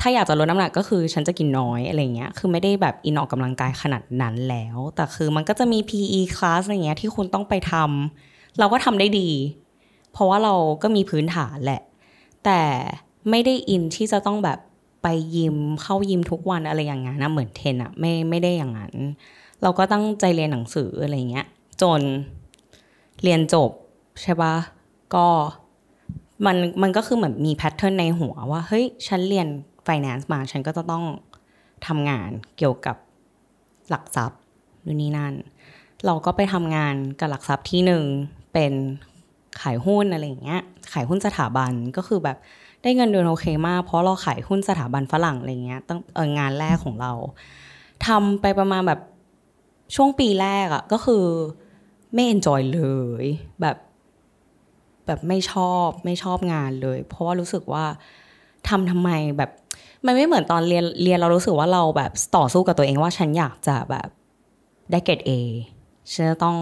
[0.01, 9.31] ถ้าอยากจะลดน้ำหนักก็คือฉันจะกินน้อยอะไรเงี้ย คือไม่ได้แบบอินออกกำลังกายขนาดนั้นแล้ว แต่คือมันก็จะมี PE class อะไรเงี้ยที่คุณต้องไปทำ เราก็ทำได้ดี
[10.13, 11.83] เพราะว่าเราก็มีพื้นฐานแหละ
[12.49, 12.65] แต่
[13.31, 14.59] ไม่ได้อินที่จะต้องแบบ
[15.03, 15.07] ไป
[15.37, 18.95] ยิมเข้ายิมทุกวันอะไรอย่างเงี้ยนะเหมือนเทนอะไม่ไม่ได้อย่างนั้น
[19.63, 21.47] เราก็ตั้งใจเรียนหนังสืออะไรเงี้ย
[21.83, 22.01] จน
[23.23, 23.71] เรียนจบ
[24.23, 24.55] ใช่ปะ
[25.15, 25.27] ก็
[26.47, 29.49] มันมันก็คือเหมือนมีแพทเทิร์นในหัวว่า เฮ้ย ฉันเรียน
[29.87, 31.05] finance มา ฉันก็จะต้อง
[31.87, 32.97] ทำงานเกี่ยวกับ
[33.91, 34.41] หลักทรัพย์
[34.85, 35.35] นู่นนี่นั่น
[36.07, 38.05] เราก็ไปทำงานกับหลักทรัพย์ที่หนึ่ง
[38.53, 38.73] เป็น
[39.63, 40.61] ขายหุ้นอะไรอย่างเงี้ย
[40.93, 42.37] ขายหุ้นสถาบันก็คือแบบ
[42.83, 47.13] ได้เงินเดือนโอเคมาก เพราะเราขายหุ้นสถาบันฝรั่งอะไรเงี้ยตั้งเอองานแรกของเรา
[48.07, 49.01] ทำไปประมาณแบบ
[49.95, 51.25] ช่วงปีแรกอะก็คือ
[52.15, 52.83] ไม่เอนจอยเล
[53.23, 53.27] ย
[53.61, 53.77] แบบ
[55.07, 57.85] แบบไม่ชอบไม่ชอบงานเลย เพราะว่ารู้สึกว่า
[58.69, 59.51] ทำทำไมแบบ
[60.07, 64.09] มันไม่เหมือนตอนเรียนเรียนเรารู้สึกว่าเราแบบต่อสู้กับตัวเองว่าฉันอยากจะแบบ
[64.91, 65.31] ได้เกรดเอ
[66.13, 66.57] ฉันต้อง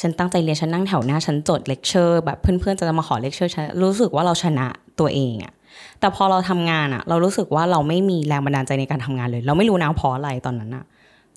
[0.00, 4.66] ฉันตั้งใจเรียนฉันนั่งแถวหน้าฉันจดเลคเชอร์แบบเพื่อนๆจะมาขอเลคเชอร์ฉันรู้สึกว่าเราชนะ
[5.00, 5.52] ตัวเองอะ
[6.00, 10.84] แต่พอเราทำงานอะเรารู้สึกว่าเราไม่มีแรงบันดาลใจในการทำงานเลย เราไม่รู้นะเพราะอะไรตอนนั้นอะ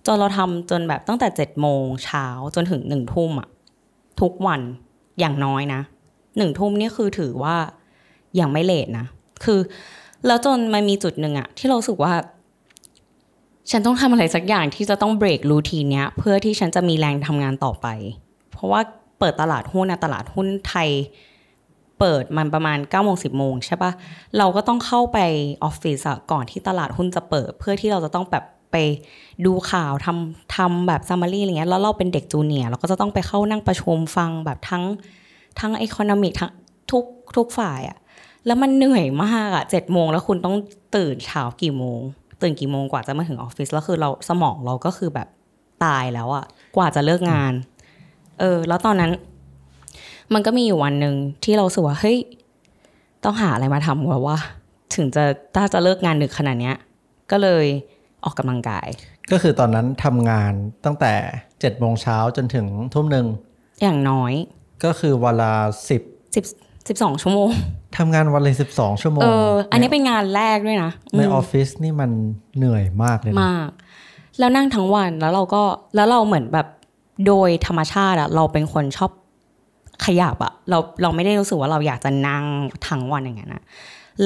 [0.05, 3.49] จนเราทำจนแบบตั้งแต่เจ็ดโมงเช้าจนถึงหนึ่งทุ่มอะ
[4.21, 4.61] ทุกวัน
[5.19, 5.81] อย่างน้อยนะ
[6.37, 7.55] หนึ่งทุ่มนี่คือถือว่า
[8.39, 9.05] ยังไม่เลทนะ
[9.43, 9.59] คือ
[10.27, 12.13] แล้วจนมันมีจุดหนึ่งอะที่เราสึกว่า
[13.71, 17.87] ฉันต้องทำอะไรสักอย่างที่จะต้องเบรกรูทีนเนี้ย เพื่อที่ฉันจะมีแรงทำงานต่อไป
[18.53, 18.81] เพราะว่า
[19.19, 20.89] เปิดตลาดหุ้นนะตลาดหุ้นไทย
[21.99, 23.91] เปิดมันประมาณ9ก้าโมงสิบโมงใช่ปะ
[24.37, 25.19] เราก็ต้องเข้าไป
[25.63, 25.99] ออฟฟิศ
[26.31, 28.75] ก่อนที่ตลาดหุ้นจะเปิด เพื่อที่เราจะต้องแบบไป
[29.45, 34.83] ดูข่าวทำทำแบบซัมมารีอะไรเงี้ยแล้วเราเป็นเด็กจูเนียร์เราก็จะต้องไปเข้านั่งประชุมฟังแบบทั้ง
[35.59, 36.51] ทั้งไอคอนมิกทั้ง
[36.91, 37.05] ทุก
[37.37, 37.97] ทุกฝ่ายอะ
[38.45, 40.55] แล้วมันเหนื่อยมากอะเจ็ดโมงแล้วคุณต้อง
[40.95, 41.99] ตื่นเช้ากี่โมง
[42.41, 45.27] ตื่นกี่โมงกว่าจะมาถึงออฟฟิศแล้วคือเราสมองเราก็คือแบบ
[45.85, 47.53] ตายแล้วอะกว่าจะเลิกงาน
[48.41, 49.11] เออ แล้วตอนนั้น
[50.33, 52.17] มันก็มีอยู่วันหนึ่งที่เราสึกว่าเฮ้ย
[53.23, 54.37] ต้องหาอะไรมาทำว่าว่า
[54.95, 55.23] ถึงจะ
[55.55, 56.77] ถ้าจะเลิกงานดึกขนาดเนี้ย
[57.31, 57.65] ก็เลย
[58.23, 58.87] ออกกำลังกาย
[59.31, 60.53] ก็คือตอนนั้นทำงาน
[60.85, 61.13] ตั้งแต่
[61.59, 63.25] เจ็ดโมงเช้าจนถึงทุ่มหนึ่ง
[63.81, 64.33] อย่างน้อย
[64.83, 65.53] ก็คือเวลา
[65.89, 66.01] สิบ
[66.35, 66.43] สิบ
[66.87, 67.49] สิบสองชั่วโมง
[67.97, 72.11] ทำงานวันละสิบสองชั่วโมงเอออันนี้เป็นงานแรกด้วยนะ ในออฟฟิศนี่มัน
[72.57, 73.69] เหนื่อยมากเลยนะมาก
[74.39, 75.63] แล้วนั่งทั้งวันแล้วเราก็
[75.95, 76.67] แล้วเราเหมือนแบบ
[77.27, 79.11] โดยธรรมชาติอะเราเป็นคนชอบ
[80.05, 82.43] ขยับอะเราเราไม่ได้รู้สึกว่าเราอยากจะนั่ง
[82.87, 83.63] ทั้งวันอย่างนั้นนะ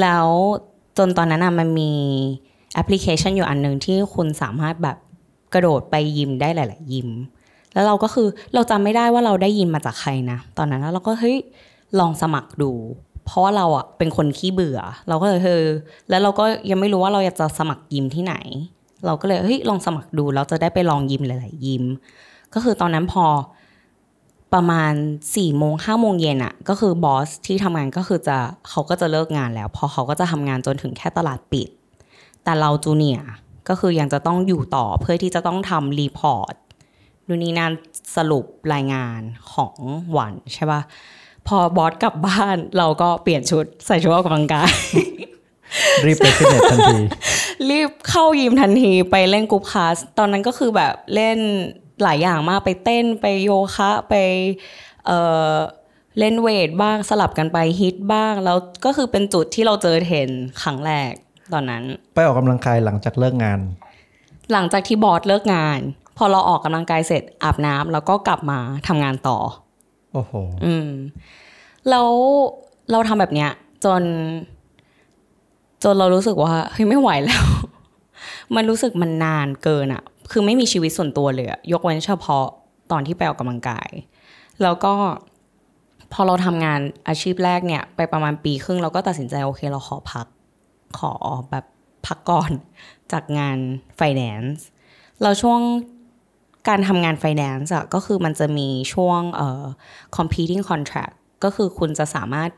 [0.01, 0.27] แล้ว
[0.97, 1.91] จนตอนนั้นอะมันมี
[2.73, 4.97] แอปพลิเคชันอยู่อันหนึ่งที่คุณสามารถแบบ
[5.53, 7.09] กระโดดไปยิมได้หลาย ๆ ยิม
[7.73, 11.37] แล้วเราก็คือเราจำไม่ได้ว่าเราได้ยินมาจากใครนะ ตอนนั้นแล้วเราก็เฮ้ย
[11.99, 12.71] ลองสมัครดู
[13.25, 14.79] เพราะว่าเราอะเป็นคนขี้เบื่อ
[15.09, 15.67] เราก็เลยเออ
[16.09, 18.35] แล้วเราก็ยังไม่รู้ว่าเราอยากจะสมัครยิมที่ไหน
[19.05, 21.83] เราก็เลยเฮ้ยลองสมัครดูแล้วจะได้ไปลองยิมหลาย ๆ ยิม
[22.55, 23.25] ก็คือตอนนั้นพอ
[24.53, 24.93] ประมาณ
[25.35, 28.37] สี่โมงห้าโมงเย็นอะก็คือบอสที่ทำงานก็คือจะ
[28.69, 31.69] เขาก็จะเลิกงานแล้วพอเขาก็จะทำงานจนถึงแค่ตลาดปิด
[32.43, 33.27] แต่เรา junior
[33.69, 36.53] ก็คือยังจะต้องอยู่ต่อเพื่อที่จะต้องทำ report
[37.27, 37.71] ดูนี่นั่น
[38.15, 39.19] สรุปรายงาน
[39.53, 39.75] ของ
[40.17, 40.81] วันใช่ปะ
[41.47, 44.71] พอบอสกลับบ้านเราก็เปลี่ยนชุดใส่ชุดออกกำลังกาย
[46.05, 46.97] รีบไปฟิตเนสทันที
[47.69, 51.39] รีบเข้ายิมทันทีไปเล่น group class ตอนนั้นก็คือแบบเล่น
[52.03, 54.13] หลายอย่างมากไปเต้นไปโยคะไป
[55.05, 55.19] เอ่
[55.51, 55.55] อ
[56.19, 61.11] เล่นเวทบ้างสลับกันไปฮิตบ้าง แล้วก็คือเป็นจุดที่เราเจอเทรนด์ครั้งแรก
[61.53, 61.83] ตอนนั้น
[62.15, 63.59] ไปออกกำลังกายหลังจากเลิกงาน
[64.51, 65.79] หลังจากที่บอสเลิกงาน
[66.17, 69.37] พอเราออกกำลังกายเสร็จอาบน้ำแล้วก็กลับมาทำงานต่อ
[70.13, 70.33] โอ้โห
[70.65, 70.89] อืม
[71.89, 72.09] แล้ว
[72.91, 73.51] เราทำแบบเนี้ย
[73.85, 74.03] จน
[75.83, 77.45] จนเรารู้สึกว่าเฮ้ยไม่ไหวแล้ว
[78.55, 82.45] มันรู้สึกมันนานเกินอะ คือไม่มีชีวิตส่วนตัวเลยยกเว้นเฉพาะ
[82.91, 83.89] ตอนที่ไปออกกำลังกาย
[84.61, 84.93] แล้วก็
[86.13, 90.27] พอเราทำงานอาชีพแรกเนี่ย ไปประมาณปีครึ่งเราก็ตัดสินใจโอเคเราขอพัก
[90.99, 91.11] ขอ
[91.51, 91.65] แบบ
[92.05, 92.51] พักก่อน
[93.11, 93.57] จากงาน
[93.99, 94.59] finance
[95.21, 95.59] เราช่วง
[96.67, 99.65] การทำงาน finance อะก็คือมันจะมีช่วงเอ่อ
[100.17, 102.49] competing contract ก็คือคุณจะสามารถ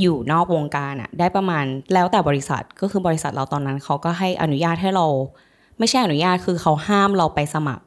[0.00, 5.06] อยู่นอกวงการอะได้ประมาณแล้วแต่บริษัทก็คือบริษัทเราตอนนั้นเขาก็ให้อนุญาตให้เรา
[5.78, 7.84] ไม่ใช่อนุญาตคือเขาห้ามเราไปสมัคร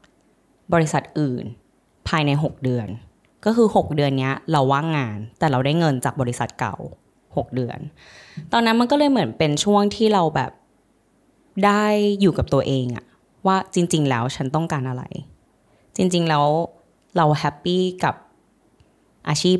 [0.73, 1.45] บริษัทอื่น
[2.07, 2.87] ภายใน 6 เดือน
[3.45, 6.75] ก็คือ 6 เดือนนี้เราว่างงาน แต่เราได้เงินจากบริษัทเก่า
[7.17, 7.79] 6 เดือน
[8.51, 10.51] ตอนนั้นมันก็เลยเหมือนเป็นช่วงที่เราแบบ
[11.65, 11.85] ได้
[12.21, 13.05] อยู่กับตัวเองอะ
[13.47, 15.03] ว่าจริง ๆ แล้วฉันต้องการอะไร
[15.97, 16.45] จริง ๆ แล้ว
[17.17, 18.15] เราแฮปปี้กับ
[19.29, 19.57] อาชีพ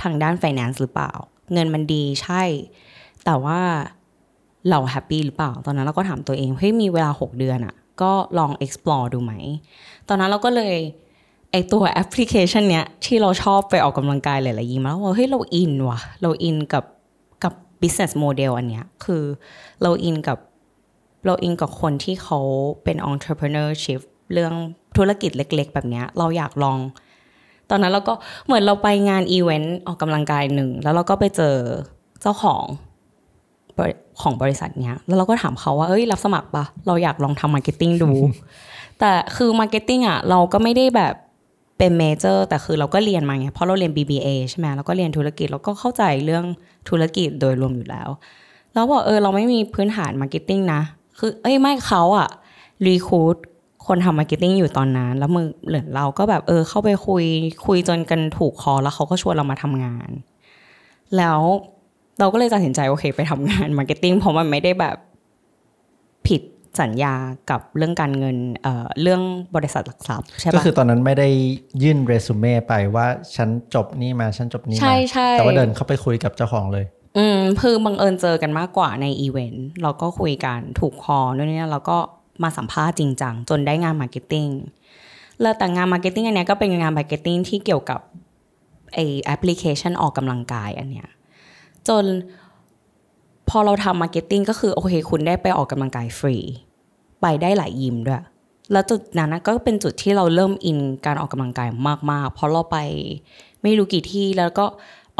[0.00, 1.12] ทางด้าน finance หรือเปล่า
[1.52, 2.42] เงินมันดีใช่
[3.24, 3.60] แต่ว่า
[4.70, 9.32] เราแฮปปี้หรือเปล่า ตอนนั้นเราก็ถามตัวเอง เฮ้ยมีเวลา 6 เดือนอะก็ลอง explore ดูไหม
[10.08, 10.74] ตอนนั้นเราก็เลย
[11.52, 16.84] ไอตัวแอปพลิเคชันเนี้ยที่เราชอบไปออกกำลังกายหลายๆยิมแล้วว่าเฮ้ยเราอินว่ะ เราอินกับ
[17.44, 19.22] กับ business model อันเนี้ย คือ
[19.82, 20.38] เราอินกับ
[21.26, 22.40] เราอินกับคนที่เขา
[22.84, 24.00] เป็น entrepreneurship
[24.32, 24.54] เรื่อง
[24.96, 26.78] ธุรกิจเล็กๆ แบบเนี้ย เราอยากลอง
[27.70, 28.14] ตอนนั้นเราก็
[28.46, 31.56] เหมือนเราไปงานอีเวนต์ออกกำลังกายหนึ่ง แล้วเราก็ไปเจอ
[32.20, 32.64] เจ้าของ
[34.20, 38.10] ของบริษัทเนี้ย แล้วเราก็ถามเขาว่าเอ้ยรับสมัครปะเราอยากลองทำ marketing ดู
[39.00, 41.14] แต่คือ marketing อะเราก็ไม่ได้แบบ
[41.78, 46.44] เป็น major แต่คือเราก็เรียนมาไงเพราะเราเรียน BBA ใช่ไหมแล้วก็เรียนธุรกิจแล้วก็เข้าใจเรื่อง
[46.88, 48.08] ธุรกิจโดยรวมอยู่แล้ว
[48.72, 50.80] แล้วบอกเออเราไม่มีพื้นฐาน marketing นะ
[51.18, 52.28] คือเอ้ยไม่เขาอะ
[52.86, 53.36] recruit
[53.86, 57.24] คนทำ marketing อยู่ตอนนั้น แล้วมือเหลือเราก็แบบเออเข้าไปคุย
[57.66, 60.10] คุยจนกันถูกคอแล้วเขาก็ชวนเรามาทำงาน
[61.16, 61.40] แล้ว
[62.20, 64.96] เราก็เลยตัดสินใจโอเค ไปทำงาน marketing เพราะมันไม่ได้แบบ
[66.26, 66.42] ผิด
[66.80, 67.14] สัญญา
[67.50, 69.22] กับเรื่องการเงินเอ่อเรื่อง
[69.56, 71.28] บริษัทหลักทรัพย์ใช่ก็ปะคือตอนนั้นไม่ได้
[71.82, 76.84] ยื่นเรซูเม่ไปว่าฉันจบนี่มาฉันจบนี่มาใช่ใช่แต่ว่าเดินเข้าไปคุยกับเจ้าของเลย
[77.18, 81.98] อืมคือบังเอิญเจอกันมากกว่าในอีเวนต์เราก็คุยกันถูกคอนู่นนี่นั่นเราก็
[82.42, 84.46] มาสัมภาษณ์จริงจังจนได้งาน marketing
[85.40, 88.00] แล้วแต่งาน marketing อันเนี้ยก็เป็นงาน marketing ที่เกี่ยวกับ
[88.94, 91.08] ไอแอปพลิเคชันออกกำลังกายอันเนี้ย
[91.88, 92.04] จน
[93.48, 96.36] พอเราทำ marketing ก็คือโอเคคุณได้ไปออกกำลังกายฟรี
[97.20, 98.22] ไปได้หลายยิมด้วย
[98.72, 101.68] แล้วจุดนั้นก็เป็นจุดที่เราเริ่มอินการออกกำลังกาย
[102.10, 102.78] มากๆ เพราะเราไป
[103.62, 104.66] ไม่รู้กี่ที่แล้วก็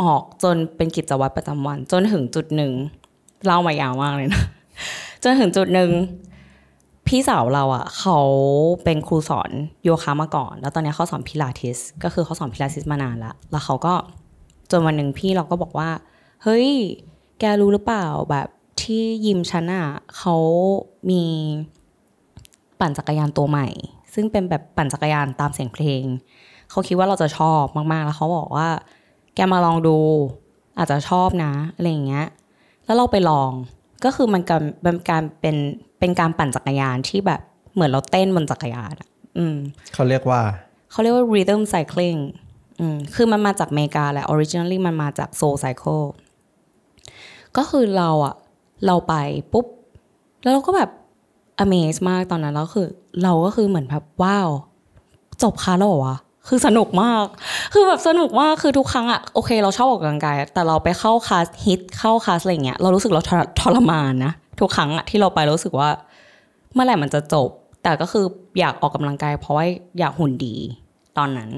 [0.00, 2.72] ออกจนเป็นกิจวัตรประจำวัน จนถึงจุดหนึ่ง
[3.44, 4.42] เล่ามายาวมากเลยนะ
[5.22, 5.90] จนถึงจุดหนึ่ง
[7.06, 8.18] พี่สาวเราอะ เขา
[8.84, 9.50] เป็นครูสอน
[9.84, 13.94] โยคะมาก่อน แล้วตอนนี้เขาสอนพิลาทิส ก็คือเขาสอนพิลาทิสมานานละแล้วเขาก็
[14.70, 15.88] จนวันหนึ่งพี่เราก็บอกว่า
[16.42, 16.68] เฮ้ย
[17.40, 18.48] แกรู้หรือเปล่าแบบ
[18.82, 20.36] ที่ยิมฉันอะเขา
[21.10, 21.22] มี
[22.80, 23.68] ปั่นจักรยานตัวใหม่
[24.14, 26.04] ซึ่งเป็นแบบปั่นจักรยานตามเสียงเพลง
[26.70, 28.68] เขาคิดว่าเราจะชอบมากๆ แล้วเขาบอกว่า
[29.34, 29.96] แกมาลองดู
[30.78, 32.26] อาจจะชอบนะอะไรอย่างเงี้ย
[32.84, 33.50] แล้วเราไปลอง
[34.04, 35.56] ก็คือมันการเป็นการเป็น
[35.98, 37.40] เป็นการปั่นจักรยานที่แบบ
[37.74, 39.56] เหมือนเราเต้นบนจักรยานอะอืม
[39.94, 40.40] เขาเรียกว่า
[40.90, 42.20] เขาเรียกว่า rhythm cycling
[42.80, 46.04] อืมคือมันมาจากอเมริกาแหละ originally มันมาจาก soul cycle
[47.56, 48.34] ก็คือเราอะ
[48.86, 49.14] เราไป
[49.52, 49.66] ปุ๊บ
[50.42, 50.90] แล้วเราก็แบบ
[51.62, 52.86] amaze มากตอนนั้นแล้วคือ
[53.22, 54.48] เราก็คือเหมือนแบบว้าว
[55.42, 56.16] จบคาสแล้ววะ
[56.48, 57.24] คือสนุกมาก
[57.72, 65.90] คือแบบสนุกมาก คือทุกครั้งอะโอเค เราชอบออกกำลังกาย แต่เราไปเข้าคลาสฮิตเข้าคลาสอะไรเงี้ย เรารู้สึกเราทรทรมานนะ ทุกครั้งอะที่เราไปรู้สึกว่า
[66.72, 67.48] เมื่อไหร่มันจะจบ
[67.82, 68.24] แต่ก็คือ
[68.58, 69.66] อยากออกกำลังกาย เพราะว่า
[69.98, 70.54] อยากหุ่นดี
[71.18, 71.50] ตอนนั้น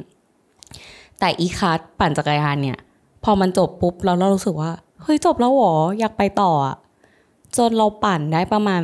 [1.19, 2.79] แต่อีคลาสปั่นจักรยานเนี่ย
[3.25, 4.71] พอมันจบปุ๊บแล้วเรารู้สึกว่า
[5.05, 6.77] เฮ้ยจบแล้วเหรออยากไปต่ออะ
[7.57, 8.83] จนเราปั่นได้ประมาณ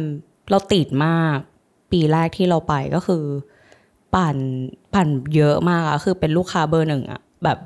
[0.51, 1.37] เราติดมาก
[1.93, 3.25] ปีแรกที่เราไปก็คือ
[4.15, 4.37] ปั่น
[4.95, 7.59] ปั่นเยอะมากอะคือเป็นลูกค้าเบอร์หนึ่งอะแบบ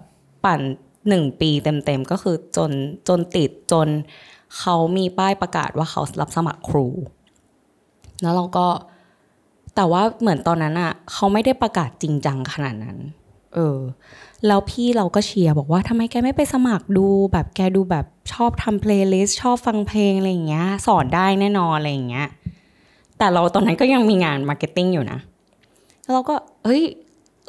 [0.45, 0.61] ปั่น
[1.09, 2.71] หนึ่งปีเต็มๆก็คือจน
[3.09, 3.89] จนติดจน
[4.59, 6.87] เขามีป้ายประกาศว่าเขารับสมัครครู
[8.23, 8.67] แล้วเราก็
[9.77, 12.97] แต่ว่าเหมือนตอนนั้นอะเขาไม่ได้ประกาศจริงจังขนาดนั้น
[13.55, 13.79] เออ
[14.47, 22.29] แล้วพี่เราก็เชียร์บอกว่าทำไมแกไม่ไปสมัครดู แบบแกดูแบบชอบทำเพลย์ลิสต์ชอบฟังเพลงอะไรอย่างเงี้ย สอนได้แน่นอนอะไรอย่างเงี้ย
[23.19, 25.19] แต่เราตอนนั้นก็ยังมีงาน marketing อยู่นะ
[26.03, 26.83] แล้วเราก็เฮ้ย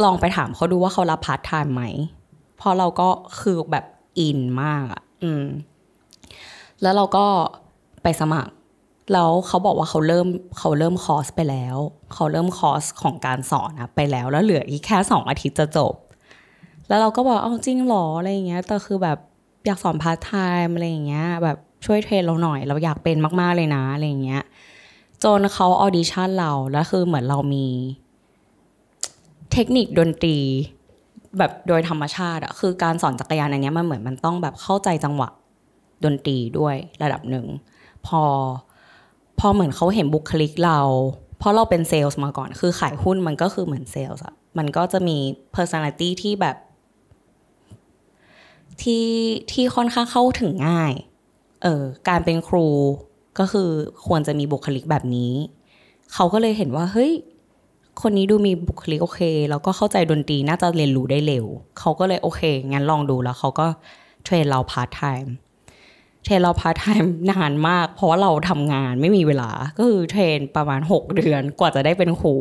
[0.03, 1.83] ลองไปถามเขาดูว่าเขารับพาร์ทไทม์ไหม
[2.57, 3.09] เพราะเราก็
[3.41, 3.85] คือแบบ
[4.19, 5.45] อินมากอะอืม
[6.81, 7.25] แล้วเราก็
[8.03, 8.51] ไปสมัคร
[9.13, 10.27] แล้วเขาบอกว่าเขาเริ่ม
[10.59, 11.77] เขาเริ่มคอร์สไปแล้ว
[12.13, 15.93] เขาเริ่มคอร์สของการสอนอะไปแล้ว แล้วเหลืออีกแค่สองอาทิตย์จะจบ
[16.87, 19.17] แล้วเราก็บอกเอาจริงเหรออะไรอย่างเงี้ยแต่คือแบบ
[19.65, 20.31] อยากสอนพาร์ทไท
[20.65, 24.43] ม์อะไรอย่างเงี้ยแบบช่วยเทรนเราหน่อย เราอยากเป็นมากๆเลยนะอะไรอย่างเงี้ย
[25.23, 27.67] จนเขาออดิชั่นเราแล้วคือเหมือนเรามี
[29.51, 30.37] เทคนิคดนตรี
[31.37, 35.29] แบบโดยธรรมชาติอะคือการสอนจักรยานอันเนี้ยมันเหมือนมันต้องแบบเข้าใจจังหวะ
[36.05, 37.45] ดนตรีด้วยระดับหนึ่ง
[38.07, 38.23] พอ
[39.39, 40.79] พอเหมือนเขาเห็นบุคลิกเรา
[41.37, 45.17] เพราะเราเป็นเซลส์มาก่อน คือขายหุ้นมันก็คือเหมือนเซลส์อะมันก็จะมี
[45.55, 46.55] personality ที่แบบ
[48.81, 49.07] ที่
[49.51, 50.93] ที่ค่อนข้างเข้าถึงง่าย
[51.63, 52.67] เออการเป็นครู
[53.39, 53.69] ก็คือ
[54.07, 55.33] ควรจะมีบุคลิกแบบนี้
[56.13, 57.11] เขาก็เลยเห็นว่าเฮ้ย
[58.01, 61.45] คนนี้ดูมีบุคลิกโอเค แล้วก็เข้าใจดนตรีน่าจะเรียนรู้ได้เร็ว
[61.79, 63.67] เขาก็เลยโอเค งั้นลองดูแล้วเขาก็
[64.23, 65.33] เทรนเราพาร์ทไทม์
[66.23, 72.35] เทรนเราพาร์ทไทม์นานมาก เพราะว่าเราทำงานไม่มีเวลา ก็คือเทรนประมาณหกเดือนกว่าจะได้เป็นครู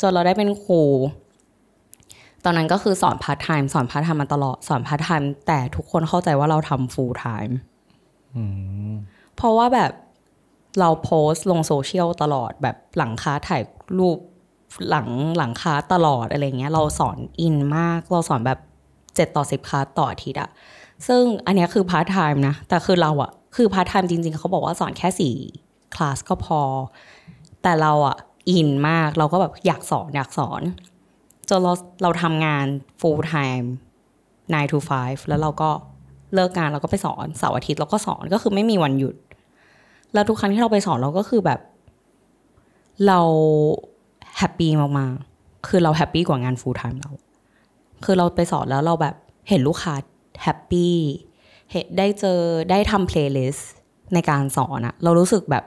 [0.00, 0.82] จนเราได้เป็นครู
[2.44, 7.56] ตอนนั้นก็คือสอนพาร์ทไทม์สอนพาร์ทไทม์มาตลอดสอนพาร์ทไทม์แต่ทุกคนเข้าใจว่าเราทำ full time
[9.36, 9.92] เพราะว่าแบบ
[10.80, 13.62] เราโพสต์ลงโซเชียลตลอดแบบหลังคลาสถ่าย
[13.98, 14.18] รูป
[14.90, 18.58] หลังหลังคลาสตลอดอะไรเงี้ย เราสอนอินมาก เราสอนแบบ
[19.16, 20.50] เจ็ดต่อสิบคลาสต่ออาทิตย์อะ
[21.06, 25.34] ซึ่งอันเนี้ยคือพาร์ทไทม์นะ แต่คือเราอะคือพาร์ทไทม์จริง ๆ เขาบอกว่าสอนแค่สี่
[25.94, 26.60] คลาสก็พอ
[27.62, 28.16] แต่เราอะ
[28.50, 30.62] อินมากเราก็แบบอยากสอนอยากสอน
[31.52, 32.66] จนเราเราทำงาน
[33.00, 33.66] full time
[34.22, 35.70] 9 to 5 แล้วเราก็
[36.34, 39.14] เลิกงานเราก็ไปสอนเสาร์อาทิตย์เราก็สอนก็คือไม่มีวันหยุด
[40.14, 41.60] แล้วทุกครั้งที่เราไปสอนเราก็คือแบบ
[43.06, 43.20] เรา
[44.38, 47.10] แฮปปี้มากๆคือเราแฮปปี้กว่างาน full time เรา
[48.04, 49.14] คือเราไปสอนแล้วเราแบบ
[49.48, 49.94] เห็นลูกค้า
[50.42, 50.94] แฮปปี้
[51.72, 53.70] เห็นได้เจอได้ทำ playlist
[54.14, 55.64] ในการสอนอะเรารู้สึกแบบ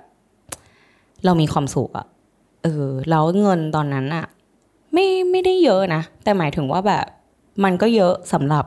[1.25, 2.07] เรามีความสุขอะ
[2.63, 4.25] เออแล้วเงินตอนนั้นอะ
[4.95, 7.05] ไม่ไม่ได้เยอะนะ แต่หมายถึงว่าแบบ
[7.63, 8.65] มันก็เยอะสำหรับ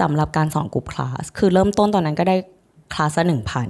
[0.00, 2.36] สำหรับการสอนกลุ่มคลาส คือเริ่มต้นตอนนั้นก็ได้
[2.92, 3.68] คลาสละหนึ่งพัน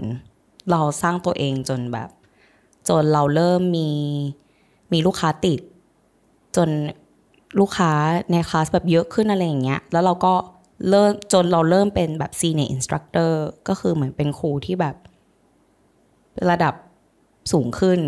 [0.70, 2.08] เราสร้างตัวเองจนแบบ
[2.88, 3.90] จนเราเริ่มมี
[4.92, 5.60] มีลูกค้าติด
[6.56, 6.68] จน
[7.60, 7.92] ลูกค้า
[8.30, 10.34] ในคลาสแบบเยอะขึ้นอะไรอย่างเงี้ย แล้วเราก็
[10.88, 13.32] เริ่มจนเราเริ่มเป็นแบบ senior instructor
[13.68, 14.96] ก็คือเหมือนเป็นครูที่แบบ
[16.50, 16.74] ระดับ
[17.52, 17.98] สูงขึ้น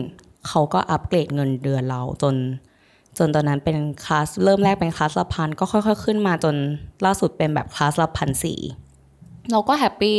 [0.49, 2.35] เขาก็อัปเกรดเงินเดือนเราจน
[3.19, 6.55] จนตอนนั้นเป็นคลาสเริ่มแรกเป็นคลาสละพันก็ค่อย ๆ ขึ้นมาจน
[7.05, 8.59] ล่าสุดเป็นแบบคลาสละพันสี่
[9.51, 10.19] เราก็ happy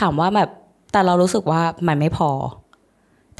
[0.00, 0.50] ถามว่าแบบ
[0.92, 2.30] แต่เรารู้สึกว่ามันไม่พอ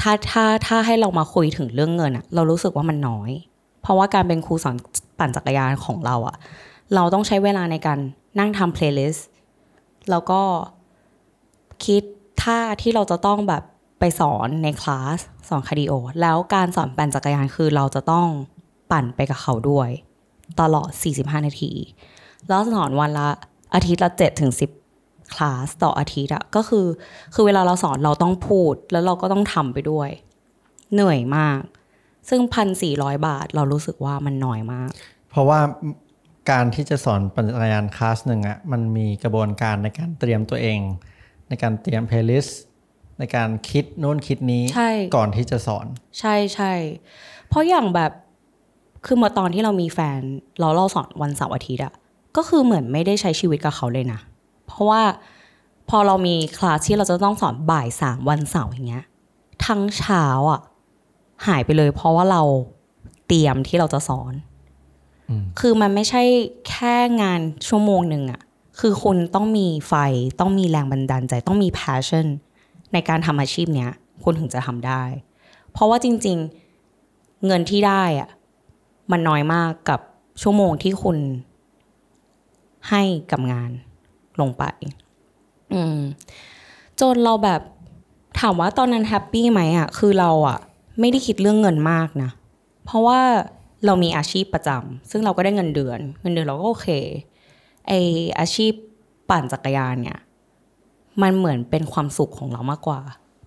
[0.01, 3.31] ถ้าถ้าถ้าให้เรามาคุยถึงเรื่องเงินอะเรารู้สึกว่ามันน้อย
[3.83, 4.77] เพราะว่าการเป็นครูสอน
[5.19, 6.37] ปั่นจักรยานของเราอะ
[6.95, 7.99] เราต้องใช้เวลาในการ
[8.39, 9.29] นั่งทำ playlist
[10.11, 10.41] แล้วก็
[11.85, 12.03] คิด
[12.43, 13.63] ท่าที่เราจะต้องแบบ
[14.01, 15.19] ไปสอนในคลาส
[15.49, 18.27] สอน cardio แล้วการสอนปั่นจักรยานคือเราจะต้อง
[18.91, 19.89] ปั่นไปกับเขาด้วย
[20.61, 21.73] ตลอด 45 นาที
[22.49, 23.29] แล้วสอนวันละ
[23.75, 24.53] อาทิตย์ละ7ถึง
[24.91, 26.87] 10 คลาสต่ออาทิตย์อะก็คือ
[27.35, 30.11] คือเวลาเราสอนเราต้องพูด แล้วเราก็ต้องทำไปด้วย
[30.93, 31.61] เหนื่อยมาก
[32.29, 34.91] ซึ่งพันสี่ร้อยบาท เรารู้สึกว่ามันน้อยมาก
[35.31, 35.61] เพราะว่า
[36.51, 40.79] การที่จะสอนปั่นจักรยานคลาสหนึ่งอะมันมีกระบวนการในการเตรียมตัวเอง
[41.49, 42.61] ในการเตรียม playlist
[43.19, 45.87] ในการคิดโน้นคิดนี้ใช่ก่อนที่จะสอน
[46.19, 46.73] ใช่ใช่
[47.49, 48.13] เพราะอย่างแบบ
[49.05, 50.21] คือเมื่อตอนที่เรามีแฟน
[50.59, 51.93] เราเราสอนวันเสาร์อาทิตย์อะ
[52.37, 54.21] ก็คือเหมือนไม่ได้ใช้ชีวิตกับเขาเลยนะ
[54.67, 55.03] เพราะว่า
[55.89, 59.05] พอเรามีคลาสที่เราจะต้องสอนบ่ายสามวันเสาร์อย่างเงี้ย
[59.67, 60.61] ทั้งเช้าอะ
[61.47, 62.43] หายไปเลย เพราะว่าเรา
[63.27, 64.33] เตรียมที่เราจะสอน
[65.61, 66.23] คือมันไม่ใช่
[66.69, 68.41] แค่งานชั่วโมงหนึ่งอะ
[68.81, 69.95] คือคุณต้องมีไฟ
[70.41, 72.27] ต้องมีแรงบันดาลใจต้องมี passion
[72.93, 73.91] ในการทำอาชีพเนี้ย
[74.23, 75.03] คุณถึงจะทำได้
[75.73, 76.39] เพราะว่าจริง
[76.91, 78.29] ๆ เงินที่ได้อะ
[79.11, 80.01] มันน้อยมากกับ
[80.43, 81.19] ชั่วโมงที่คุณ
[82.91, 83.71] ให้กับงาน
[84.41, 84.65] ลงไป
[85.73, 85.99] อืม
[87.01, 87.61] จนเราแบบ
[88.41, 90.59] ถามว่าตอนนั้น happy ไหมอะคือเราอะ
[91.01, 92.31] ไม่ได้คิดเรื่องเงินมากนะ
[92.85, 93.21] เพราะว่า
[93.87, 96.89] เรามีอาชีพประจำซึ่งเราก็ได้เงินเดือน เงินเดือนเราก็โอเค
[97.89, 97.93] ไอ
[98.39, 98.73] อาชีพ
[99.31, 100.19] ปั่นจักรยานเนี่ย
[101.23, 103.01] มันเหมือนเป็นความสุขของเรามากกว่า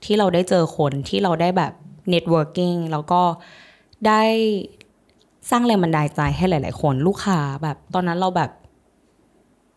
[0.04, 1.74] ที่เราได้เจอคนที่เราได้แบบ
[2.10, 3.22] networking แล้วก็
[4.08, 4.24] ได้
[5.50, 8.52] สร้างแรงบันดาลใจให้หลาย ๆ คนลูกค้าแบบตอนนั้นเราแบบ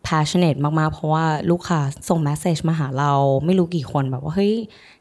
[0.07, 1.79] passionate มาก ๆ เพราะว่าลูกค้า
[2.09, 3.11] ส่ง message มาหาเรา
[3.45, 4.53] ไม่รู้กี่คนแบบว่า เฮ้ย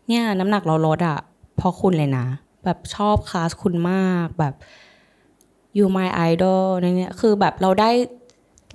[0.06, 1.18] เนี่ยน้ำหนักเราลดอะ
[1.56, 2.26] เพราะคุณเลยนะ
[2.64, 4.54] แบบชอบคลาสคุณมากแบบ
[5.76, 6.64] you my idol
[6.96, 7.90] เนี่ยคือแบบเราได้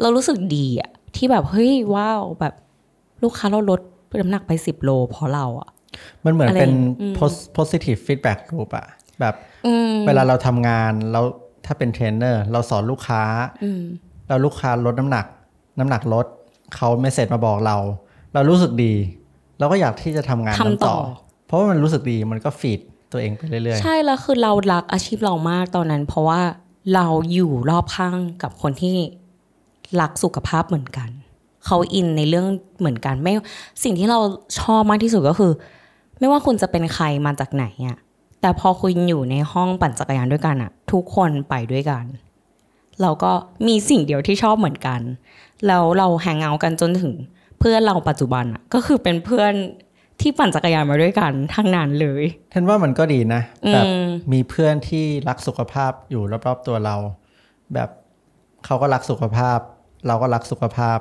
[0.01, 2.53] เรารู้สึกดีอะที่แบบ เฮ้ย ว้าว แบบ
[3.23, 3.81] ลูกค้าเราลด
[4.21, 5.69] น้ำหนักไปสิบโลเพราะเราอะ
[6.25, 8.87] มันเหมือนอะไรเป็นอืม pos- positive feedback loop อะ
[9.19, 11.21] แบบอืมเวลาเราทำงานเรา
[11.65, 13.21] ถ้าเป็นเทรนเนอร์ เราสอนลูกค้า
[13.63, 13.83] อืม
[14.27, 15.25] แล้วลูกค้าลดน้ำหนัก
[15.79, 16.25] น้ำหนักลด
[16.75, 17.77] เขา message มาบอกเรา
[18.33, 18.93] เรารู้สึกดี
[19.59, 21.01] เราก็อยากที่จะทำงานทำนั้นต่อต่ออะ
[21.47, 22.79] เพราะว่ามันรู้สึกดีมันก็ feed
[23.11, 26.41] ตัวเองไปเรื่อยใช่แล้วคือเรารักอาชีพเรามากตอนนั้น เพราะว่า
[26.95, 28.95] เราอยู่รอบข้างกับคนที่
[30.01, 31.09] รักสุขภาพเหมือนกัน
[31.65, 32.47] เขาอินในเรื่อง
[32.79, 33.33] เหมือนกัน ไม่
[33.83, 34.19] สิ่งที่เรา
[34.59, 35.51] ชอบมากที่สุดก็คือ
[36.19, 37.97] ไม่ว่าคุณจะเป็นใครมาจากไหนอะ
[38.45, 42.05] แต่พอคุณอยู่ในห้องปั่นจักรยานด้วยกันอะทุกคนไปด้วยกัน
[43.01, 43.31] เราก็
[43.67, 45.01] มีสิ่งเดียวที่ชอบเหมือนกัน
[45.67, 47.13] แล้วเราแฮงเอาท์กันจนถึง
[47.59, 49.53] เพื่อนเราปัจจุบันอะก็คือเป็นเพื่อน
[50.21, 54.03] ที่ปั่นจักรยานมาด้วยกันทั้งนั้นเลยๆท่านว่ามันก็ดีนะอืแบบม
[54.33, 56.95] มีเพื่อนที่รักสุขภาพอยู่รอบๆตัวเรา
[57.73, 57.89] แบบ
[58.65, 59.59] เขาก็รักสุขภาพ
[60.07, 60.97] เราก็รักสุขภาพ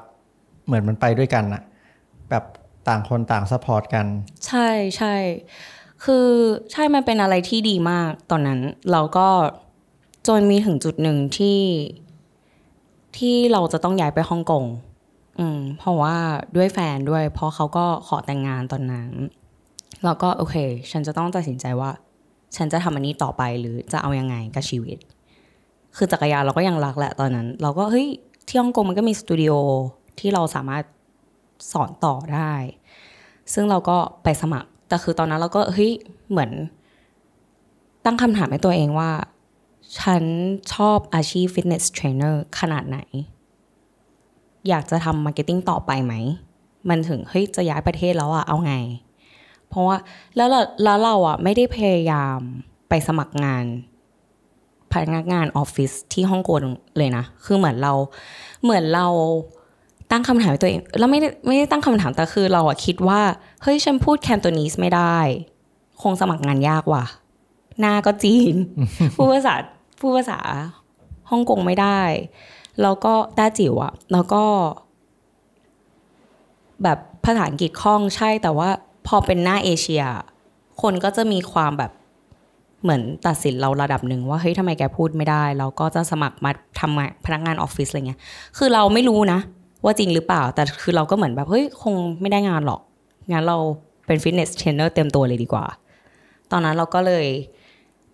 [0.67, 1.63] เหมือนมันไปด้วยกันอะ
[2.31, 2.45] แบบ
[2.89, 4.07] ต่างคนต่าง support กัน
[4.47, 5.15] ใช่ใช่
[6.05, 6.29] คือ
[6.73, 8.61] ใช่มันเป็นอะไรที่ดีมากตอนนั้น
[8.93, 9.29] เราก็
[10.27, 11.61] จนมีถึงจุดหนึ่งที่
[13.17, 14.65] ที่เราจะต้องย้ายไปฮ่องกง
[15.39, 16.17] อืมเพราะว่า
[16.57, 19.11] ด้วยแฟนด้วย เพราะเขาก็ขอแต่งงานตอนนั้น
[20.05, 20.57] เราก็โอเค
[20.91, 21.91] ฉันจะต้องตัดสินใจว่า
[22.57, 24.99] ฉันจะทำอันนี้ต่อไปหรือจะเอายังไงกับชีวิต
[25.97, 28.09] คือจักรยานเราก็ยังรักแหละตอนนั้น เราก็เฮ้ย
[28.47, 29.53] ที่ฮ่องกงมันก็มีสตูดิโอ
[30.19, 30.85] ที่เราสามารถ
[31.73, 32.53] สอนต่อได้
[33.53, 35.93] ซึ่งเราก็ไปสมัคร แต่คือตอนนั้นเราก็เฮ้ย
[36.31, 36.51] เหมือน
[38.05, 39.11] ตั้งคำถามให้ตัวเองว่า
[39.99, 40.23] ฉัน
[40.75, 42.99] ชอบอาชีพ fitness trainer ขนาดไหน
[44.69, 46.15] อยากจะทำ marketing ต่อไปไหม
[46.89, 48.75] มันถึงเฮ้ยจะย้ายประเทศแล้วอะเอาไง
[49.69, 49.97] เพราะว่า
[50.37, 52.39] แล้วเราแล้วเราอะไม่ได้พยายาม
[52.89, 53.65] ไปสมัครงาน
[54.93, 56.59] พนักงานออฟฟิศที่ฮ่องกง
[56.97, 57.93] เลยนะ คือเหมือนเรา
[58.63, 59.07] เหมือนเรา
[60.11, 63.21] ตั้งคำถามให้ตัวเอง แล้วไม่ได้ไม่ได้ตั้งคำถามแต่คือเราอะคิดว่า
[63.63, 65.19] เฮ้ยฉันพูดแคนโตนีสไม่ได้
[66.03, 67.05] คงสมัครงานยากว่ะ
[67.81, 68.55] หน้าก็จีน
[69.15, 69.55] พูดภาษา
[70.01, 70.39] พูดภาษา
[71.31, 72.01] ฮ่องกงไม่ได้
[72.83, 74.45] แล้วก็แต้จิ๋วอะแล้วก็
[76.83, 78.69] แบบภาษาอังกฤษคล่องใช่แต่ว่า
[79.07, 80.05] พอเป็นหน้าเอเชีย
[80.83, 81.93] คนก็จะมีความแบบ
[82.83, 88.21] เหมือนตัดสินเราระดับหนึ่งว่าเฮ้ยทำไมแกพูดไม่ได้ เราก็จะสมัครมาทำงานพนักงานออฟฟิศอะไรเงี้ย
[88.57, 89.41] คือเราไม่รู้นะ
[89.85, 92.81] ว่าจริงหรือเปล่า แต่คือเราก็เหมือนแบบเฮ้ยคงไม่ได้งานหรอก
[93.33, 93.59] งั้นเรา
[94.07, 95.67] เป็น fitness trainer เต็มตัวเลยดีกว่า
[96.51, 97.27] ตอนนั้นเราก็เลย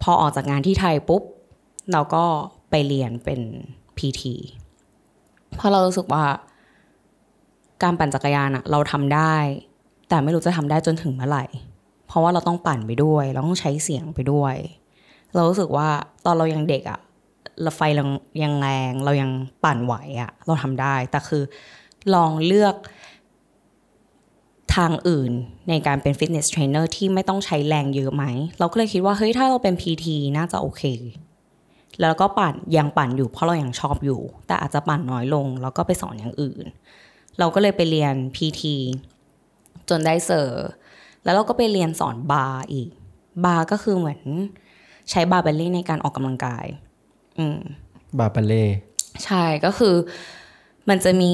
[0.03, 1.23] พอออกจากงานที่ไทยปุ๊บ
[1.93, 2.25] เราก็
[2.71, 3.41] ไปเรียนเป็น
[3.97, 4.23] PT
[5.55, 6.25] เพราะเรารู้สึกว่า
[7.83, 9.35] การปั่นจักรยานอะเราทำได้
[10.09, 11.45] แต่ไม่รู้จะทำได้จนถึงเมื่อไหร่
[12.07, 14.55] เพราะว่าเราต้องปั่นไปด้วย เราต้องใช้เสียงไปด้วย
[15.35, 15.89] เรารู้สึกว่า
[16.25, 17.01] ตอนเรายังเด็กอะ
[17.63, 18.05] เราไฟเรา
[18.43, 19.31] ยังแรงเรายัง
[19.65, 21.43] ปั่นไหวอะเราทำได้ แต่คือ
[22.15, 22.75] ลองเลือก
[24.75, 25.33] ทางอื่น
[25.69, 28.25] ในการเป็น fitness trainer ที่ไม่ต้องใช้แรงเยอะไหม
[28.59, 30.83] เราก็เลยคิดว่าเฮ้ยถ้าเราเป็น PT น่าจะโอเค
[32.01, 36.65] แล้วก็ปั่นยังปั่นอยู่เพราะเรายังชอบอยู่ แต่อาจจะปั่นน้อยลง แล้วก็ไปสอนอย่างอื่น
[37.39, 38.63] เราก็เลยไปเรียน PT
[39.89, 40.67] จนได้ cert
[41.25, 42.89] แล้วเราก็ไปเรียนสอน barre อีก
[43.45, 44.21] barre ก็คือเหมือน
[45.11, 46.67] ใช้ barre ballet ในการออกกำลังกาย
[48.19, 48.65] barre ballet
[49.25, 49.95] ใช่ก็คือ
[50.89, 51.33] มันจะมี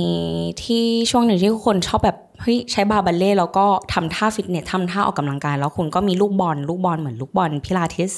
[0.64, 8.12] ที่ช่วงหนึ่งที่คนชอบแบบเฮ้ยใช้ barre ballet แล้วก็ทำท่าฟิตเนสทำท่าออกกำลังกาย แล้วคุณก็มีลูกบอลลูกบอลเหมือนลูกบอลพิลาทิส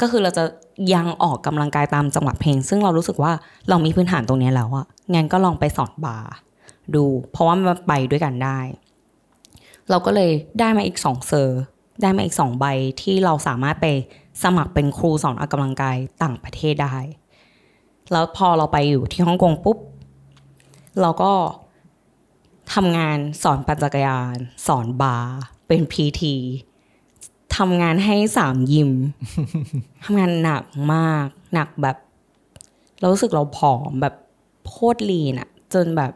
[0.00, 0.44] ก็คือเราจะ
[0.94, 3.32] ยังออกกำลังกายตามจังหวะเพลง ซึ่งเรารู้สึกว่า
[3.68, 6.30] เรามีพื้นฐานตรงนี้แล้วอะงั้นก็ลองไปสอนบาร์
[6.94, 8.58] ดู เพราะว่ามันไปด้วยกันได้
[9.90, 11.60] เราก็เลยได้มาอีกสองเซอร์
[12.02, 12.64] ได้มาอีกสองใบ
[13.00, 13.86] ที่เราสามารถไป
[14.42, 16.96] สมัครเป็นครูสอนออกกำลังกายต่างประเทศได้
[18.12, 19.78] แล้วพอเราไปอยู่ที่ฮ่องกงปุ๊บ
[21.00, 21.32] เราก็
[22.74, 25.36] ทำงานสอนปั่นจักรยาน สอนบาร์
[25.68, 26.34] เป็นพีที
[27.56, 28.90] ทำงานให้สามยิม
[30.04, 30.64] ทำงานหนัก
[30.94, 31.96] มาก หนักแบบ
[33.00, 34.14] เรารู้สึกเราผอมแบบ
[34.68, 36.12] โคตรลีนอะจนแบบ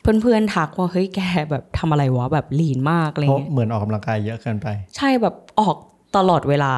[0.00, 1.20] เพื่อนๆทักว่าเฮ้ยแก
[1.50, 4.66] แบบทำอะไรวะแบบลีนมากอะไรเพราะเงี้ยเหมือนออกกำลังกายเยอะเกินไป
[4.96, 5.76] ใช่แบบออก
[6.16, 6.72] ตลอดเวลา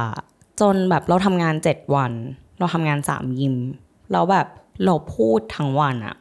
[0.61, 2.13] จนแบบเราทำงานเจ็ดวัน
[2.59, 3.57] เราทำงานสามยิม
[4.13, 4.47] แล้วแบบ
[4.85, 6.17] เราพูดทั้งวันอะ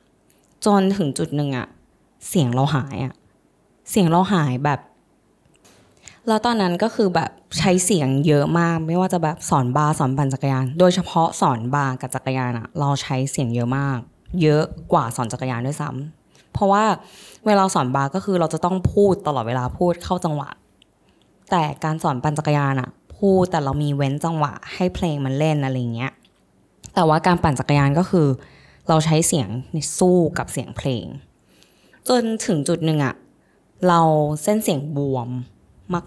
[0.66, 1.68] จนถึงจุดหนึ่งอะ
[2.28, 3.14] เสียงเราหายอะ
[3.90, 4.80] เสียงเราหายแบบ
[6.28, 13.98] แล้วตอนนั้นก็คือแบบใช้เสียงเยอะมาก ไม่ว่าจะแบบสอน barre สอนปั่นจักรยาน โดยเฉพาะสอน barre กับจักรยานอะเราใช้เสียงเยอะมาก
[14.42, 16.84] เยอะกว่าสอนจักรยานด้วยซ้ำเพราะว่า
[17.46, 20.50] เวลาสอน barre ก็คือเราจะต้องพูดตลอดเวลาพูดเข้าจังหวะ
[21.52, 26.14] แต่การสอนปั่นจักรยานอะ พูดแต่เรามีเว้นจังหวะให้เพลงมันเล่นอะไรเงี้ย
[26.96, 28.28] แต่ว่าการปั่นจักรยานก็คือ
[28.90, 29.50] เราใช้เสียง
[30.00, 31.06] สู้กับเสียงเพลง
[32.10, 33.16] จนถึงจุดหนึ่งอะ
[33.88, 34.02] เรา
[34.44, 35.30] เส้นเสียงบวม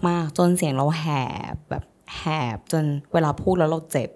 [0.07, 1.05] มาก ๆ จนเสียงเราแห
[1.53, 1.83] บแบบ
[2.17, 2.23] แห
[2.55, 2.83] บจน
[3.13, 4.09] เวลาพูดแล้วเราเจ็บ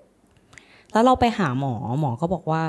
[0.91, 2.63] แล้วเราไปหาหมอหมอก็บอกว่า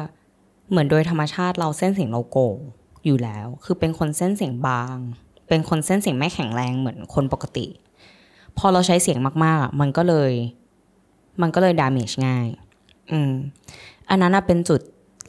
[0.70, 2.58] เหมือนโดยธรรมชาติเราเส้นเสียงเราโกง
[3.04, 4.96] อยู่แล้ว คือเป็นคนเส้นเสียงบาง
[5.48, 7.66] เป็นคนเส้นเสียงไม่แข็งแรงเหมือนคนปกติ
[8.58, 10.32] พอเราใช้เสียงมากๆอะมันก็เลย
[11.42, 12.46] มันก็เลยดาเมจง่าย
[13.12, 13.32] อืม
[14.10, 14.80] อันนั้นน่ะเป็นจุด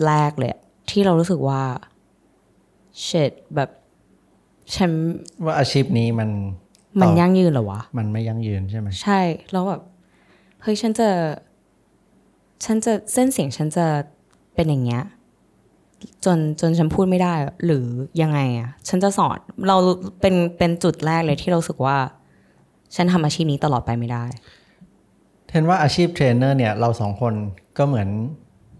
[0.05, 0.51] แรกเลย
[0.89, 1.61] ที่เรารู้สึกว่า
[3.03, 3.69] เชดแบบ
[4.75, 4.91] ฉัน
[5.45, 6.29] ว่าอาชีพนี้มัน
[7.01, 9.19] มันต่อยั่งยืนเหรอวะ มันไม่ยั่งยืนใช่ไหมใช่
[9.51, 9.81] แล้วแบบ
[10.61, 11.09] เฮ้ยฉันจะ
[12.65, 13.85] ฉันจะเส้นเสียงฉันจะ
[14.55, 15.03] เป็นอย่างเงี้ย
[16.25, 17.33] จนจนฉันพูดไม่ได้
[17.65, 17.85] หรือ
[18.21, 19.75] ยังไงอะฉันจะสอนเรา
[20.21, 21.97] เป็นเป็นจุดแรกเลยที่เรารู้สึกว่า
[22.95, 24.25] ฉันทำอาชีพนี้ตลอดไปไม่ได้
[25.47, 27.33] เทนว่าอาชีพเทรนเนอร์เนี่ยเราสองคน
[27.77, 28.09] ก็เหมือน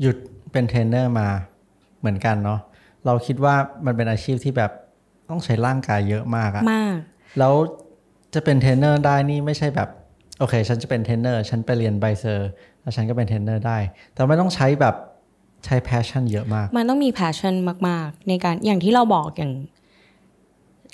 [0.01, 0.17] หยุด
[0.51, 1.27] เป็นเทรนเนอร์มา
[1.99, 2.59] เหมือนกันเนาะ
[3.05, 3.55] เราคิดว่า
[3.85, 4.71] มันเป็นอาชีพที่แบบ
[5.29, 6.97] ต้องใช้ร่างกายเยอะมากอะมาก
[7.39, 7.53] แล้ว
[8.33, 9.89] จะเป็นเทรนเนอร์ได้นี่ไม่ใช่แบบ
[10.39, 12.49] โอเค ฉันจะเป็นเทรนเนอร์ ฉันไปเรียนใบ cert
[12.81, 13.77] แล้วฉันก็เป็นเทรนเนอร์ได้
[14.13, 14.95] แต่ไม่ต้องใช้แบบ
[15.65, 17.55] ใช้ passion เยอะมาก มันต้องมี passion
[17.87, 19.53] มาก ๆ ในการอย่างที่เราบอกอย่าง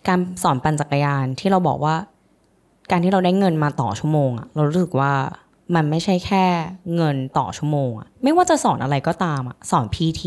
[0.07, 1.95] การสอนปั่นจักรยานที่เราบอกว่า
[2.91, 5.13] การที่เราได้เงินมาต่อชั่วโมงอะเรารู้สึกว่า
[5.75, 6.45] มันไม่ใช่แค่
[6.95, 10.23] เงินต่อชั่วโมงอะไม่ว่าจะสอนอะไรก็ตามอะสอน PT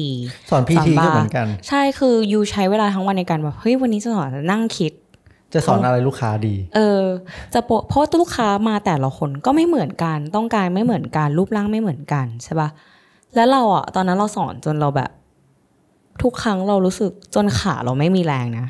[0.51, 4.93] สอนพีสอนทีบาร์ก็เหมือนกัน ใช่คือยูใช้เวลาทั้งวันในการแบบเฮ้ยวันนี้จะสอนนั่งคิด
[5.55, 7.03] จะสอนอะไรลูกค้าดี เออ
[7.55, 12.69] จะโปะเพราะลูกค้ามาแต่ละคนก็ไม่เหมือนกัน ต้องการไม่เหมือนกัน รูปร่างไม่เหมือนกันใช่ปะ
[13.35, 15.11] แล้วเราอะตอนนั้นเราสอนจนเราแบบ
[16.23, 18.67] ทุกครั้งเรารู้สึกจนขาเราไม่มีแรงนะ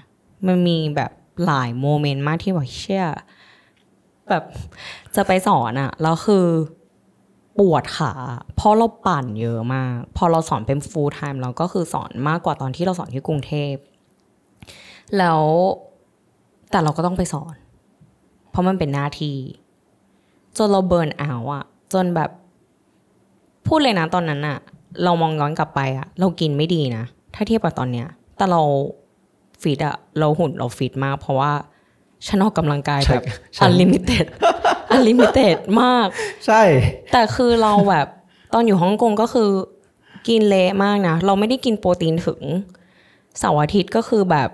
[0.46, 1.10] มันมีแบบ
[1.46, 3.04] หลายโมเมนต์มากที่แบบเชี่ย
[4.28, 4.44] แบบ
[5.16, 6.46] จะไปสอนอะแล้วคือ
[7.58, 8.12] ปวดขา
[8.56, 13.74] เพราะเราปั่นเยอะมาก พอเราสอนเป็น full time เราก็คือสอนมากกว่าตอนที่เราสอนที่กรุงเทพ
[15.18, 15.42] แล้ว
[16.70, 17.54] แต่เราก็ต้องไปสอน
[18.50, 19.36] เพราะมันเป็นหน้าที่
[20.56, 22.30] จนเราเบิร์นเอาอะจนแบบ
[23.66, 24.58] พูดเลยนะตอนนั้นอะ
[25.04, 27.04] เรามองย้อนกลับไปอะเรากินไม่ดีนะ
[27.34, 28.06] ถ้าเทียบกับตอนเนี้ย
[28.36, 28.62] แต่เรา
[29.62, 31.52] ฟิตอะเราหุ่นเราฟิตมาก เพราะว่า
[32.26, 34.26] ฉันออกกำลังกายใช่แบบใช่ unlimited
[34.92, 36.08] unlimited มาก
[36.46, 36.62] ใช่
[37.12, 38.06] แต่คือเราแบบ
[38.54, 39.50] ตอนอยู่ฮ่องกงก็คือ
[40.28, 42.40] กินเละมากนะ เราไม่ได้กินโปรตีนถึง
[43.38, 44.50] เสาร์อาทิตย์ก็คือแบบ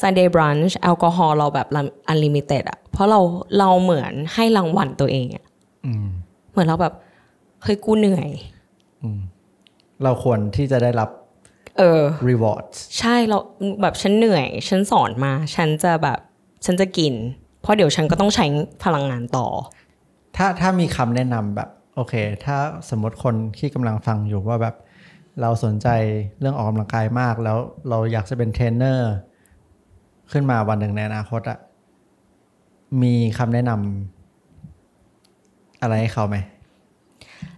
[0.00, 1.66] Sunday brunch แอลกอฮอล์เราแบบ
[2.08, 3.20] unlimited อะเพราะเรา
[3.58, 5.44] เราเหมือนให้รางวัลตัวเองอะ
[5.86, 6.06] อืม
[6.50, 6.94] เหมือนเราแบบ
[7.62, 8.28] เฮ้ยกูเหนื่อย
[10.02, 11.10] เราควรที่จะได้รับ
[11.78, 13.38] เออ rewards ใช่เรา
[13.82, 16.18] แบบฉันเหนื่อย ฉันสอนมา ฉันจะแบบ
[16.64, 17.12] ฉันจะกิน
[17.62, 18.46] เพราะเดี๋ยวฉันก็ต้องใช้
[18.84, 19.46] พลังงานต่อ
[20.36, 22.56] ถ้าถ้ามีคำแนะนำแบบโอเค ถ้า
[22.90, 24.74] สมมติคนที่กำลังฟังอยู่ว่าแบบ
[25.40, 25.88] เราสนใจ
[26.40, 29.12] เรื่องออกกำลังกายมาก แล้วเราอยากจะเป็นเทรนเนอร์
[30.32, 31.58] ขึ้นมาวันหนึ่งในอนาคตอะ
[33.02, 36.36] มีคำแนะนำอะไรให้เขาไหม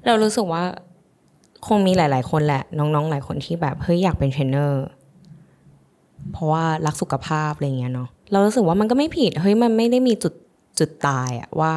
[0.07, 0.64] เรารู้สึกว่า
[1.66, 4.82] คงมีหลาย ๆ คนแหละ น้อง ๆ หลายคนที่แบบเฮ้ยอยากเป็นเทรนเนอร์
[6.32, 10.34] เพราะว่ารักสุขภาพอะไรเงี้ยเนาะ เรารู้สึกว่ามันก็ไม่ผิดเฮ้ยมันไม่ได้มีจุด
[10.78, 11.74] จุดตายอะว่า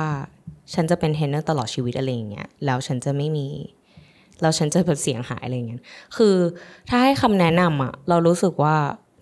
[0.74, 3.48] ฉันจะเป็นเทรนเนอร์ตลอดชีวิตอะไรอย่างเงี้ยแล้วฉันจะไม่มี
[4.42, 5.82] แล้วฉันจะแบบเสียหายอะไรเงี้ย
[6.18, 6.36] คือ
[6.90, 8.76] ถ้าให้คำแนะนำอะเรารู้สึกว่า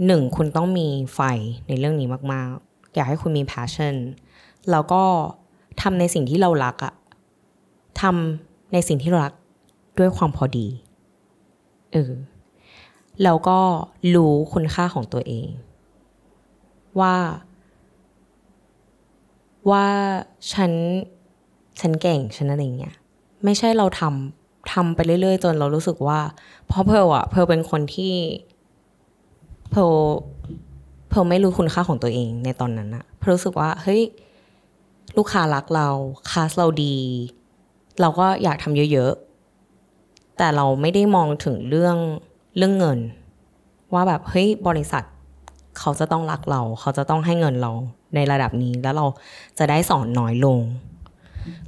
[0.08, 1.22] หนึ่งคุณต้องมีไฟ
[1.68, 3.96] ในเรื่องนี้มากๆ อยากให้คุณมี passion
[4.72, 5.04] แล้วก็
[5.82, 6.94] ทำในสิ่งที่เรารักอะ
[8.02, 9.34] ทำในสิ่งที่เรารัก
[10.00, 10.68] ด้วยความพอดี
[11.94, 12.12] เออ
[13.24, 13.60] แล้วก็
[14.16, 15.48] รู้คุณค่าของตัวเอง
[17.02, 17.16] ว่า
[19.72, 19.86] ว่า
[20.54, 20.72] ฉัน
[21.80, 22.96] ฉันเก่งฉันอะไรเงี้ย
[23.44, 26.20] ไม่ใช่เราทำทำไปเรื่อยๆ จนเรารู้สึกว่า
[26.68, 28.14] เพราะเพลอะเพลเป็นคนที่
[29.72, 29.82] เพล
[31.10, 34.02] เพลไม่รู้คุณค่าของตัวเองในตอนนั้นอะเพลรู้สึกว่าเฮ้ย
[35.18, 35.90] ลูกค้ารักเรา
[36.32, 36.98] คลาสเราดี
[38.02, 41.98] เราก็อยากทำเยอะๆ แต่เราไม่ได้มองถึงเรื่อง
[42.58, 43.00] เรื่องเงิน
[43.94, 45.04] ว่าแบบเฮ้ยบริษัท
[45.80, 47.72] เขาจะต้องรักเรา เขาจะต้องให้เงินเรา
[48.16, 49.06] ในระดับนี้ แล้วเรา
[49.60, 50.60] จะได้สอนน้อยลง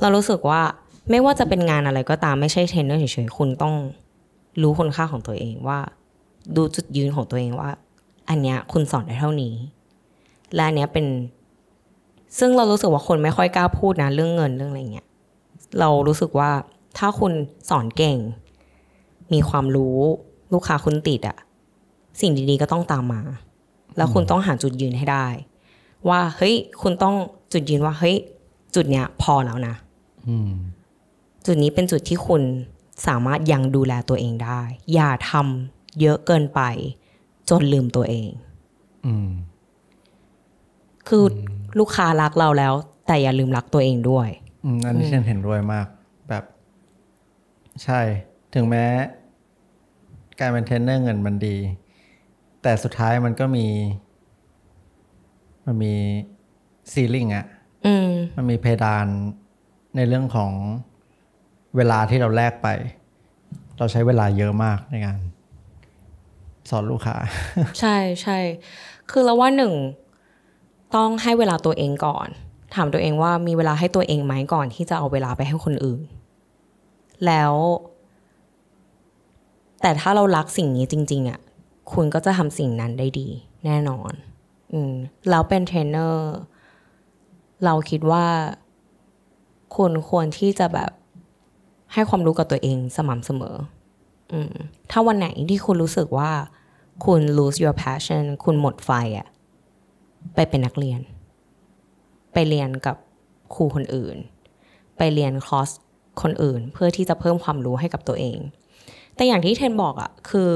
[0.01, 0.62] เรารู้สึกว่า
[1.09, 3.74] ไม่ว่าจะเป็นงานอะไรก็ตามไม่ใช่เทรนเนอร์เฉยๆคุณต้อง
[4.62, 5.80] รู้คุณค่าของตัวเองว่า
[6.55, 7.70] ดูจุดยืนของตัวเองว่า
[8.30, 9.53] อันเนี้ยคุณสอนได้เท่านี้
[10.55, 11.05] และอันเนี้ยเป็น
[12.39, 15.07] ซึ่งเรารู้สึกว่าคนไม่ค่อยกล้าพูดนะเรื่องเงินเรื่องอะไรเงี้ย
[15.80, 16.49] เรารู้สึกว่า
[16.97, 17.34] ถ้าคุณ
[17.70, 18.18] สอนเก่ง
[19.34, 19.97] มีความรู้
[20.53, 21.38] ลูกค้าคุณติดอะ
[22.22, 23.22] สิ่งดีๆก็ต้องตามมา
[23.98, 25.28] แล้วคุณต้องหาจุดยืนให้ได้
[26.10, 27.16] ว่าเฮ้ยคุณต้อง
[27.54, 28.16] จุดยืนว่าเฮ้ย
[28.76, 29.76] จุดเนี้ยพอแล้วนะ
[31.46, 32.42] จุดนี้เป็นจุดที่คุณ
[33.08, 34.62] สามารถยังดูแลตัวเองได้
[34.94, 36.62] อย่าทำเยอะเกินไป
[37.50, 38.30] จนลืมตัวเอง
[39.06, 39.08] อ
[41.08, 41.24] คือ
[41.80, 42.74] ลูกค้ารักเราแล้ว
[43.08, 44.28] แต่อย่าลืมรักตัวเองด้วย
[44.86, 45.88] อันนี้ฉันเห็นด้วยมาก
[46.30, 46.44] แบบ
[47.84, 48.02] ใช่
[48.54, 48.86] ถึงแม้
[50.39, 51.58] การเป็นเทรนเนอร์เงินมันดี
[52.62, 53.68] แต่สุดท้ายมันก็มี
[55.66, 55.93] มันมี
[56.92, 57.45] ceiling อะ
[57.86, 59.07] อืมมันมีเพดาน
[59.95, 60.51] ในเรื่องของ
[61.76, 62.68] เวลาที่เราแลกไป
[63.78, 65.20] เราใช้เวลาเยอะมากในการ
[66.70, 67.16] สอนลูกค้า
[67.80, 68.39] ใช่ใช่
[69.12, 69.74] คือเราว่าหนึ่ง
[70.95, 72.28] ต้องให้เวลาตัวเองก่อน
[72.76, 76.01] ถามตัวเองว่ามีเวลาให้ตัวเองไหมก่อนที่จะเอาเวลาไปให้คนอื่น
[77.26, 77.53] แล้ว
[79.82, 81.39] แต่ถ้าเรารักสิ่งนี้จริง ๆอะ
[81.92, 83.28] คุณก็จะทำสิ่งนั้นได้ดี
[83.66, 84.12] แน่นอน
[84.74, 84.94] อืม
[85.30, 86.32] แล้วเป็นเทรนเนอร์
[87.66, 88.26] เราคิดว่า
[89.76, 90.92] คุณควรที่จะแบบ
[91.94, 93.56] ให้ความรู้กับตัวเองสม่ำเสมอ
[94.34, 94.54] อืม
[94.92, 96.32] ถ้าวันไหนที่คุณรู้สึกว่า
[97.06, 99.28] คุณ lose your passion คุณหมดไฟอะ
[100.36, 101.02] ไปเป็นนักเรียน
[102.34, 102.96] ไปเรียนกับ
[103.56, 104.18] ครูคนอื่น
[104.98, 105.70] ไปเรียนคอร์ส
[106.22, 108.38] คนอื่น เพื่อที่จะเพิ่มความรู้ให้กับตัวเอง
[109.16, 110.52] แต่อย่างที่เทนบอกอะคือ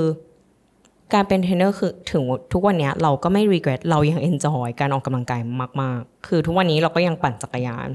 [1.14, 5.42] การเป็นเทรนเนอร์คือถึงทุกวันเนี้ยเราก็ไม่ regret เรายัง enjoy การออกกำลังกาย
[5.82, 7.90] มาก ๆ คือทุกวันนี้เราก็ยังปั่นจักรยาน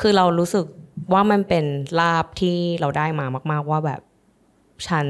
[0.00, 0.64] คือเรารู้สึก
[1.12, 1.64] ว่ามันเป็น
[2.00, 4.00] ลาภที่เราได้มามาก ๆ ว่าแบบ
[4.88, 5.06] ฉัน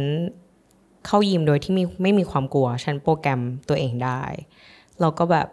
[1.06, 4.22] เข้ายิมโดยที่มีไม่มีความกลัว ฉันโปรแกรมตัวเองได้
[5.00, 5.48] เราก็แบบ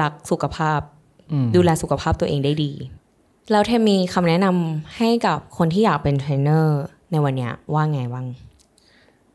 [0.00, 0.80] รักสุขภาพ
[1.32, 2.72] อืมดูแลสุขภาพตัวเองได้ดี
[3.50, 6.80] แล้วเทนมีคำแนะนำให้กับคนที่อยากเป็นเทรนเนอร์
[7.10, 8.26] ในวันเนี้ยว่าไงบ้าง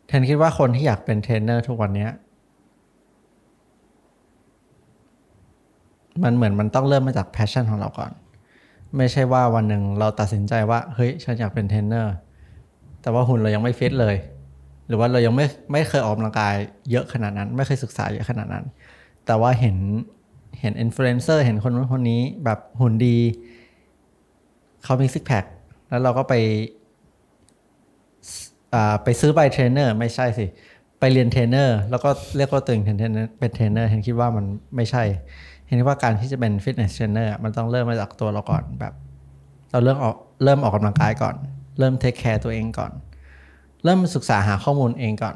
[0.10, 2.12] เทนคิดว่าคนที่อยากเป็นเทรนเนอร์ทุกวันเนี้ย
[6.24, 8.12] มันเหมือนมันต้องเริ่มมาจาก passion ของเราก่อน
[8.98, 12.14] ไม่ใช่ว่าวันหนึ่งเราตัดสินใจว่า เฮ้ย ฉันอยากเป็นเทรนเนอร์
[13.02, 14.16] แต่ว่าหุ่นเรายังไม่ฟิตเลย
[14.88, 16.56] หรือว่าเรายังไม่ไม่เคยออกกำลังกาย
[16.92, 18.66] เยอะขนาดนั้น ไม่เคยศึกษาเยอะขนาดนั้น
[19.26, 19.78] แต่ว่าเห็น
[20.60, 23.18] เห็นอินฟลูเอนเซอร์เห็นคนนู้นคนนี้แบบหุ่นดี
[24.84, 25.44] เขามีซิกแพค
[25.90, 26.34] แล้วเราก็ไป
[29.04, 30.46] ไปซื้อใบเทรนเนอร์ไม่ใช่สิ
[31.00, 34.46] ไปเรียนเทรนเนอร์แล้วก็เรียกว่าตัวเองเป็นเทรนเนอร์เป็นเทรนเนอร์เทนคิดว่ามัน
[34.76, 35.04] ไม่ใช่
[35.68, 38.94] เทนว่าการที่จะเป็นฟิตเนสเทรนเนอร์มันต้องเริ่มมาจากตัวเราก่อนแบบ
[39.72, 41.36] เราเริ่มออกเริ่มออกกำลังกายก่อน
[41.80, 42.92] เริ่ม take care ตัวเองก่อน
[43.84, 45.36] เริ่มศึกษาหาข้อมูลเองก่อน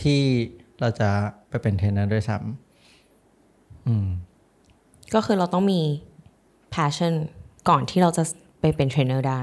[0.00, 0.20] ที่
[0.80, 1.08] เราจะ
[1.48, 4.08] ไปเป็นเทรนเนอร์ด้วยซ้ำอืม
[5.14, 5.80] ก็คือเราต้องมี
[6.74, 7.14] passion
[7.68, 8.22] ก่อนที่เราจะ
[8.60, 9.40] ไปเป็นเทรนเนอร์ได้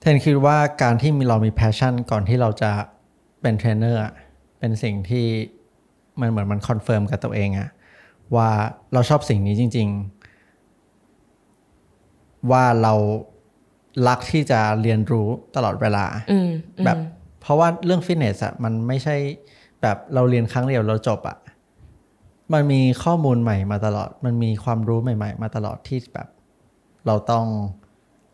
[0.00, 2.70] เทนคิดว่าการที่มีเรามี passion ก่อนที่เราจะ
[3.42, 4.12] เป็นเทรนเนอร์อะ
[4.58, 5.26] เป็นสิ่งที่
[6.20, 7.68] มันเหมือนมัน confirm กับตัวเองอะ
[8.36, 8.50] ว่า
[8.92, 9.88] เราชอบสิ่งนี้จริง
[11.64, 12.94] ๆ ว่าเรา
[14.08, 16.96] รักที่จะเรียนรู้ตลอดเวลาอืมอืมแบบ
[17.40, 19.16] เพราะว่าเรื่องฟิตเนสอะมันไม่ใช่
[19.82, 21.38] แบบเราเรียนครั้งเดียวเราจบอะ
[22.52, 26.28] มันมีข้อมูลใหม่มาตลอด มันมีความรู้ใหม่ ๆ มาตลอดที่แบบ
[27.06, 27.46] เราต้อง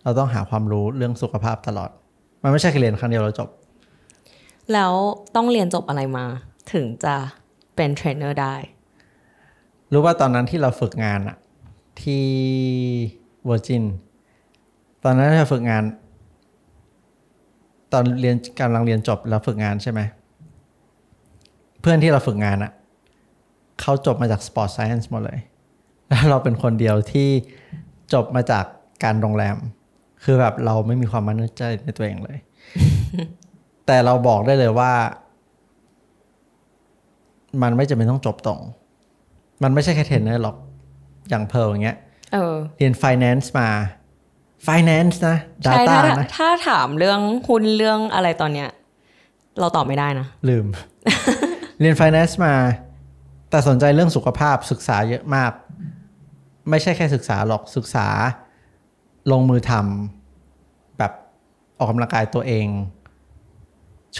[0.07, 1.91] เราต้องหาความรู้เรื่องสุขภาพตลอด
[2.43, 3.49] มันไม่ใช่แค่เรียนครั้งเดียวเราจบ
[4.73, 4.93] แล้ว
[5.35, 6.25] ต้องเรียนจบอะไรมา
[6.73, 7.15] ถึงจะ
[7.77, 8.55] เป็นเทรนเนอร์ได้
[9.93, 11.37] รู้ว่าตอนนั้นที่เราฝึกงานอะ
[12.03, 12.27] ที่
[13.47, 13.85] Virgin
[15.05, 15.83] ตอนนั้นเราฝึกงาน
[17.93, 20.01] ตอนเรียนกำลังเรียนจบแล้วฝึกงานใช่ไหม
[21.81, 22.73] เพื่อนที่เราฝึกงานอะ
[23.81, 25.39] เขาจบมาจาก Sport Science หมดเลย
[26.09, 27.29] แล้วเราเป็นคนเดียวที่
[28.13, 28.65] จบมาจาก
[29.05, 29.57] การโรงแรม
[30.29, 32.39] คือแบบเราไม่มีความมั่นใจในตัวเองเลย
[33.87, 34.93] แต่เราบอกได้เลยว่า
[37.63, 38.61] มันไม่จำเป็นต้องจบตรง
[39.63, 40.57] มันไม่ใช่แค่เทรนเนอร์หรอก
[41.29, 41.99] อย่างเพิร์ลอย่างเงี้ย
[42.33, 43.69] เออเรียน finance มา
[44.69, 48.69] finance นะใช่ data ถ้านะถ้าถามเรื่องหุ้นเรื่องอะไรตอนเนี้ย
[49.61, 50.67] เราตอบไม่ได้นะ ลืม
[51.81, 52.55] เรียน finance มา
[53.51, 55.53] แต่สนใจเรื่องสุขภาพศึกษาเยอะมาก
[56.71, 58.07] ไม่ใช่แค่ศึกษาหรอกศึกษา
[59.33, 60.16] ลงมือทำแบบ
[61.79, 62.67] ออกกำลังกายตัวเอง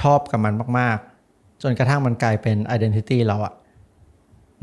[0.01, 0.99] ชอบกับมันมาก
[1.31, 3.55] ๆ จนกระทั่งมันกลายเป็น identity เราอะ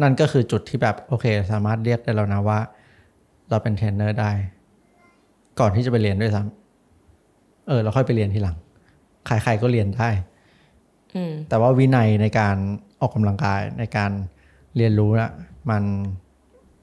[0.02, 2.60] นั่นก็คือจุดที่แบบโอเค สามารถเรียกได้แล้วนะว่า
[3.50, 4.32] เราเป็นเทรนเนอร์ได้
[5.60, 8.58] ก่อนที่จะไปเรียนด้วยซ้ำเออ เราค่อยไปเรียนทีหลัง
[9.26, 10.10] ใครๆก็เรียนได้
[11.16, 12.56] อืมแต่ว่าวินัยในการ
[13.02, 14.12] ออกกำลังกายในการ
[14.78, 15.32] เรียนรู้นะ
[15.70, 15.84] มัน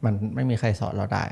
[0.05, 1.25] มันไม่มีใครสอนเราได้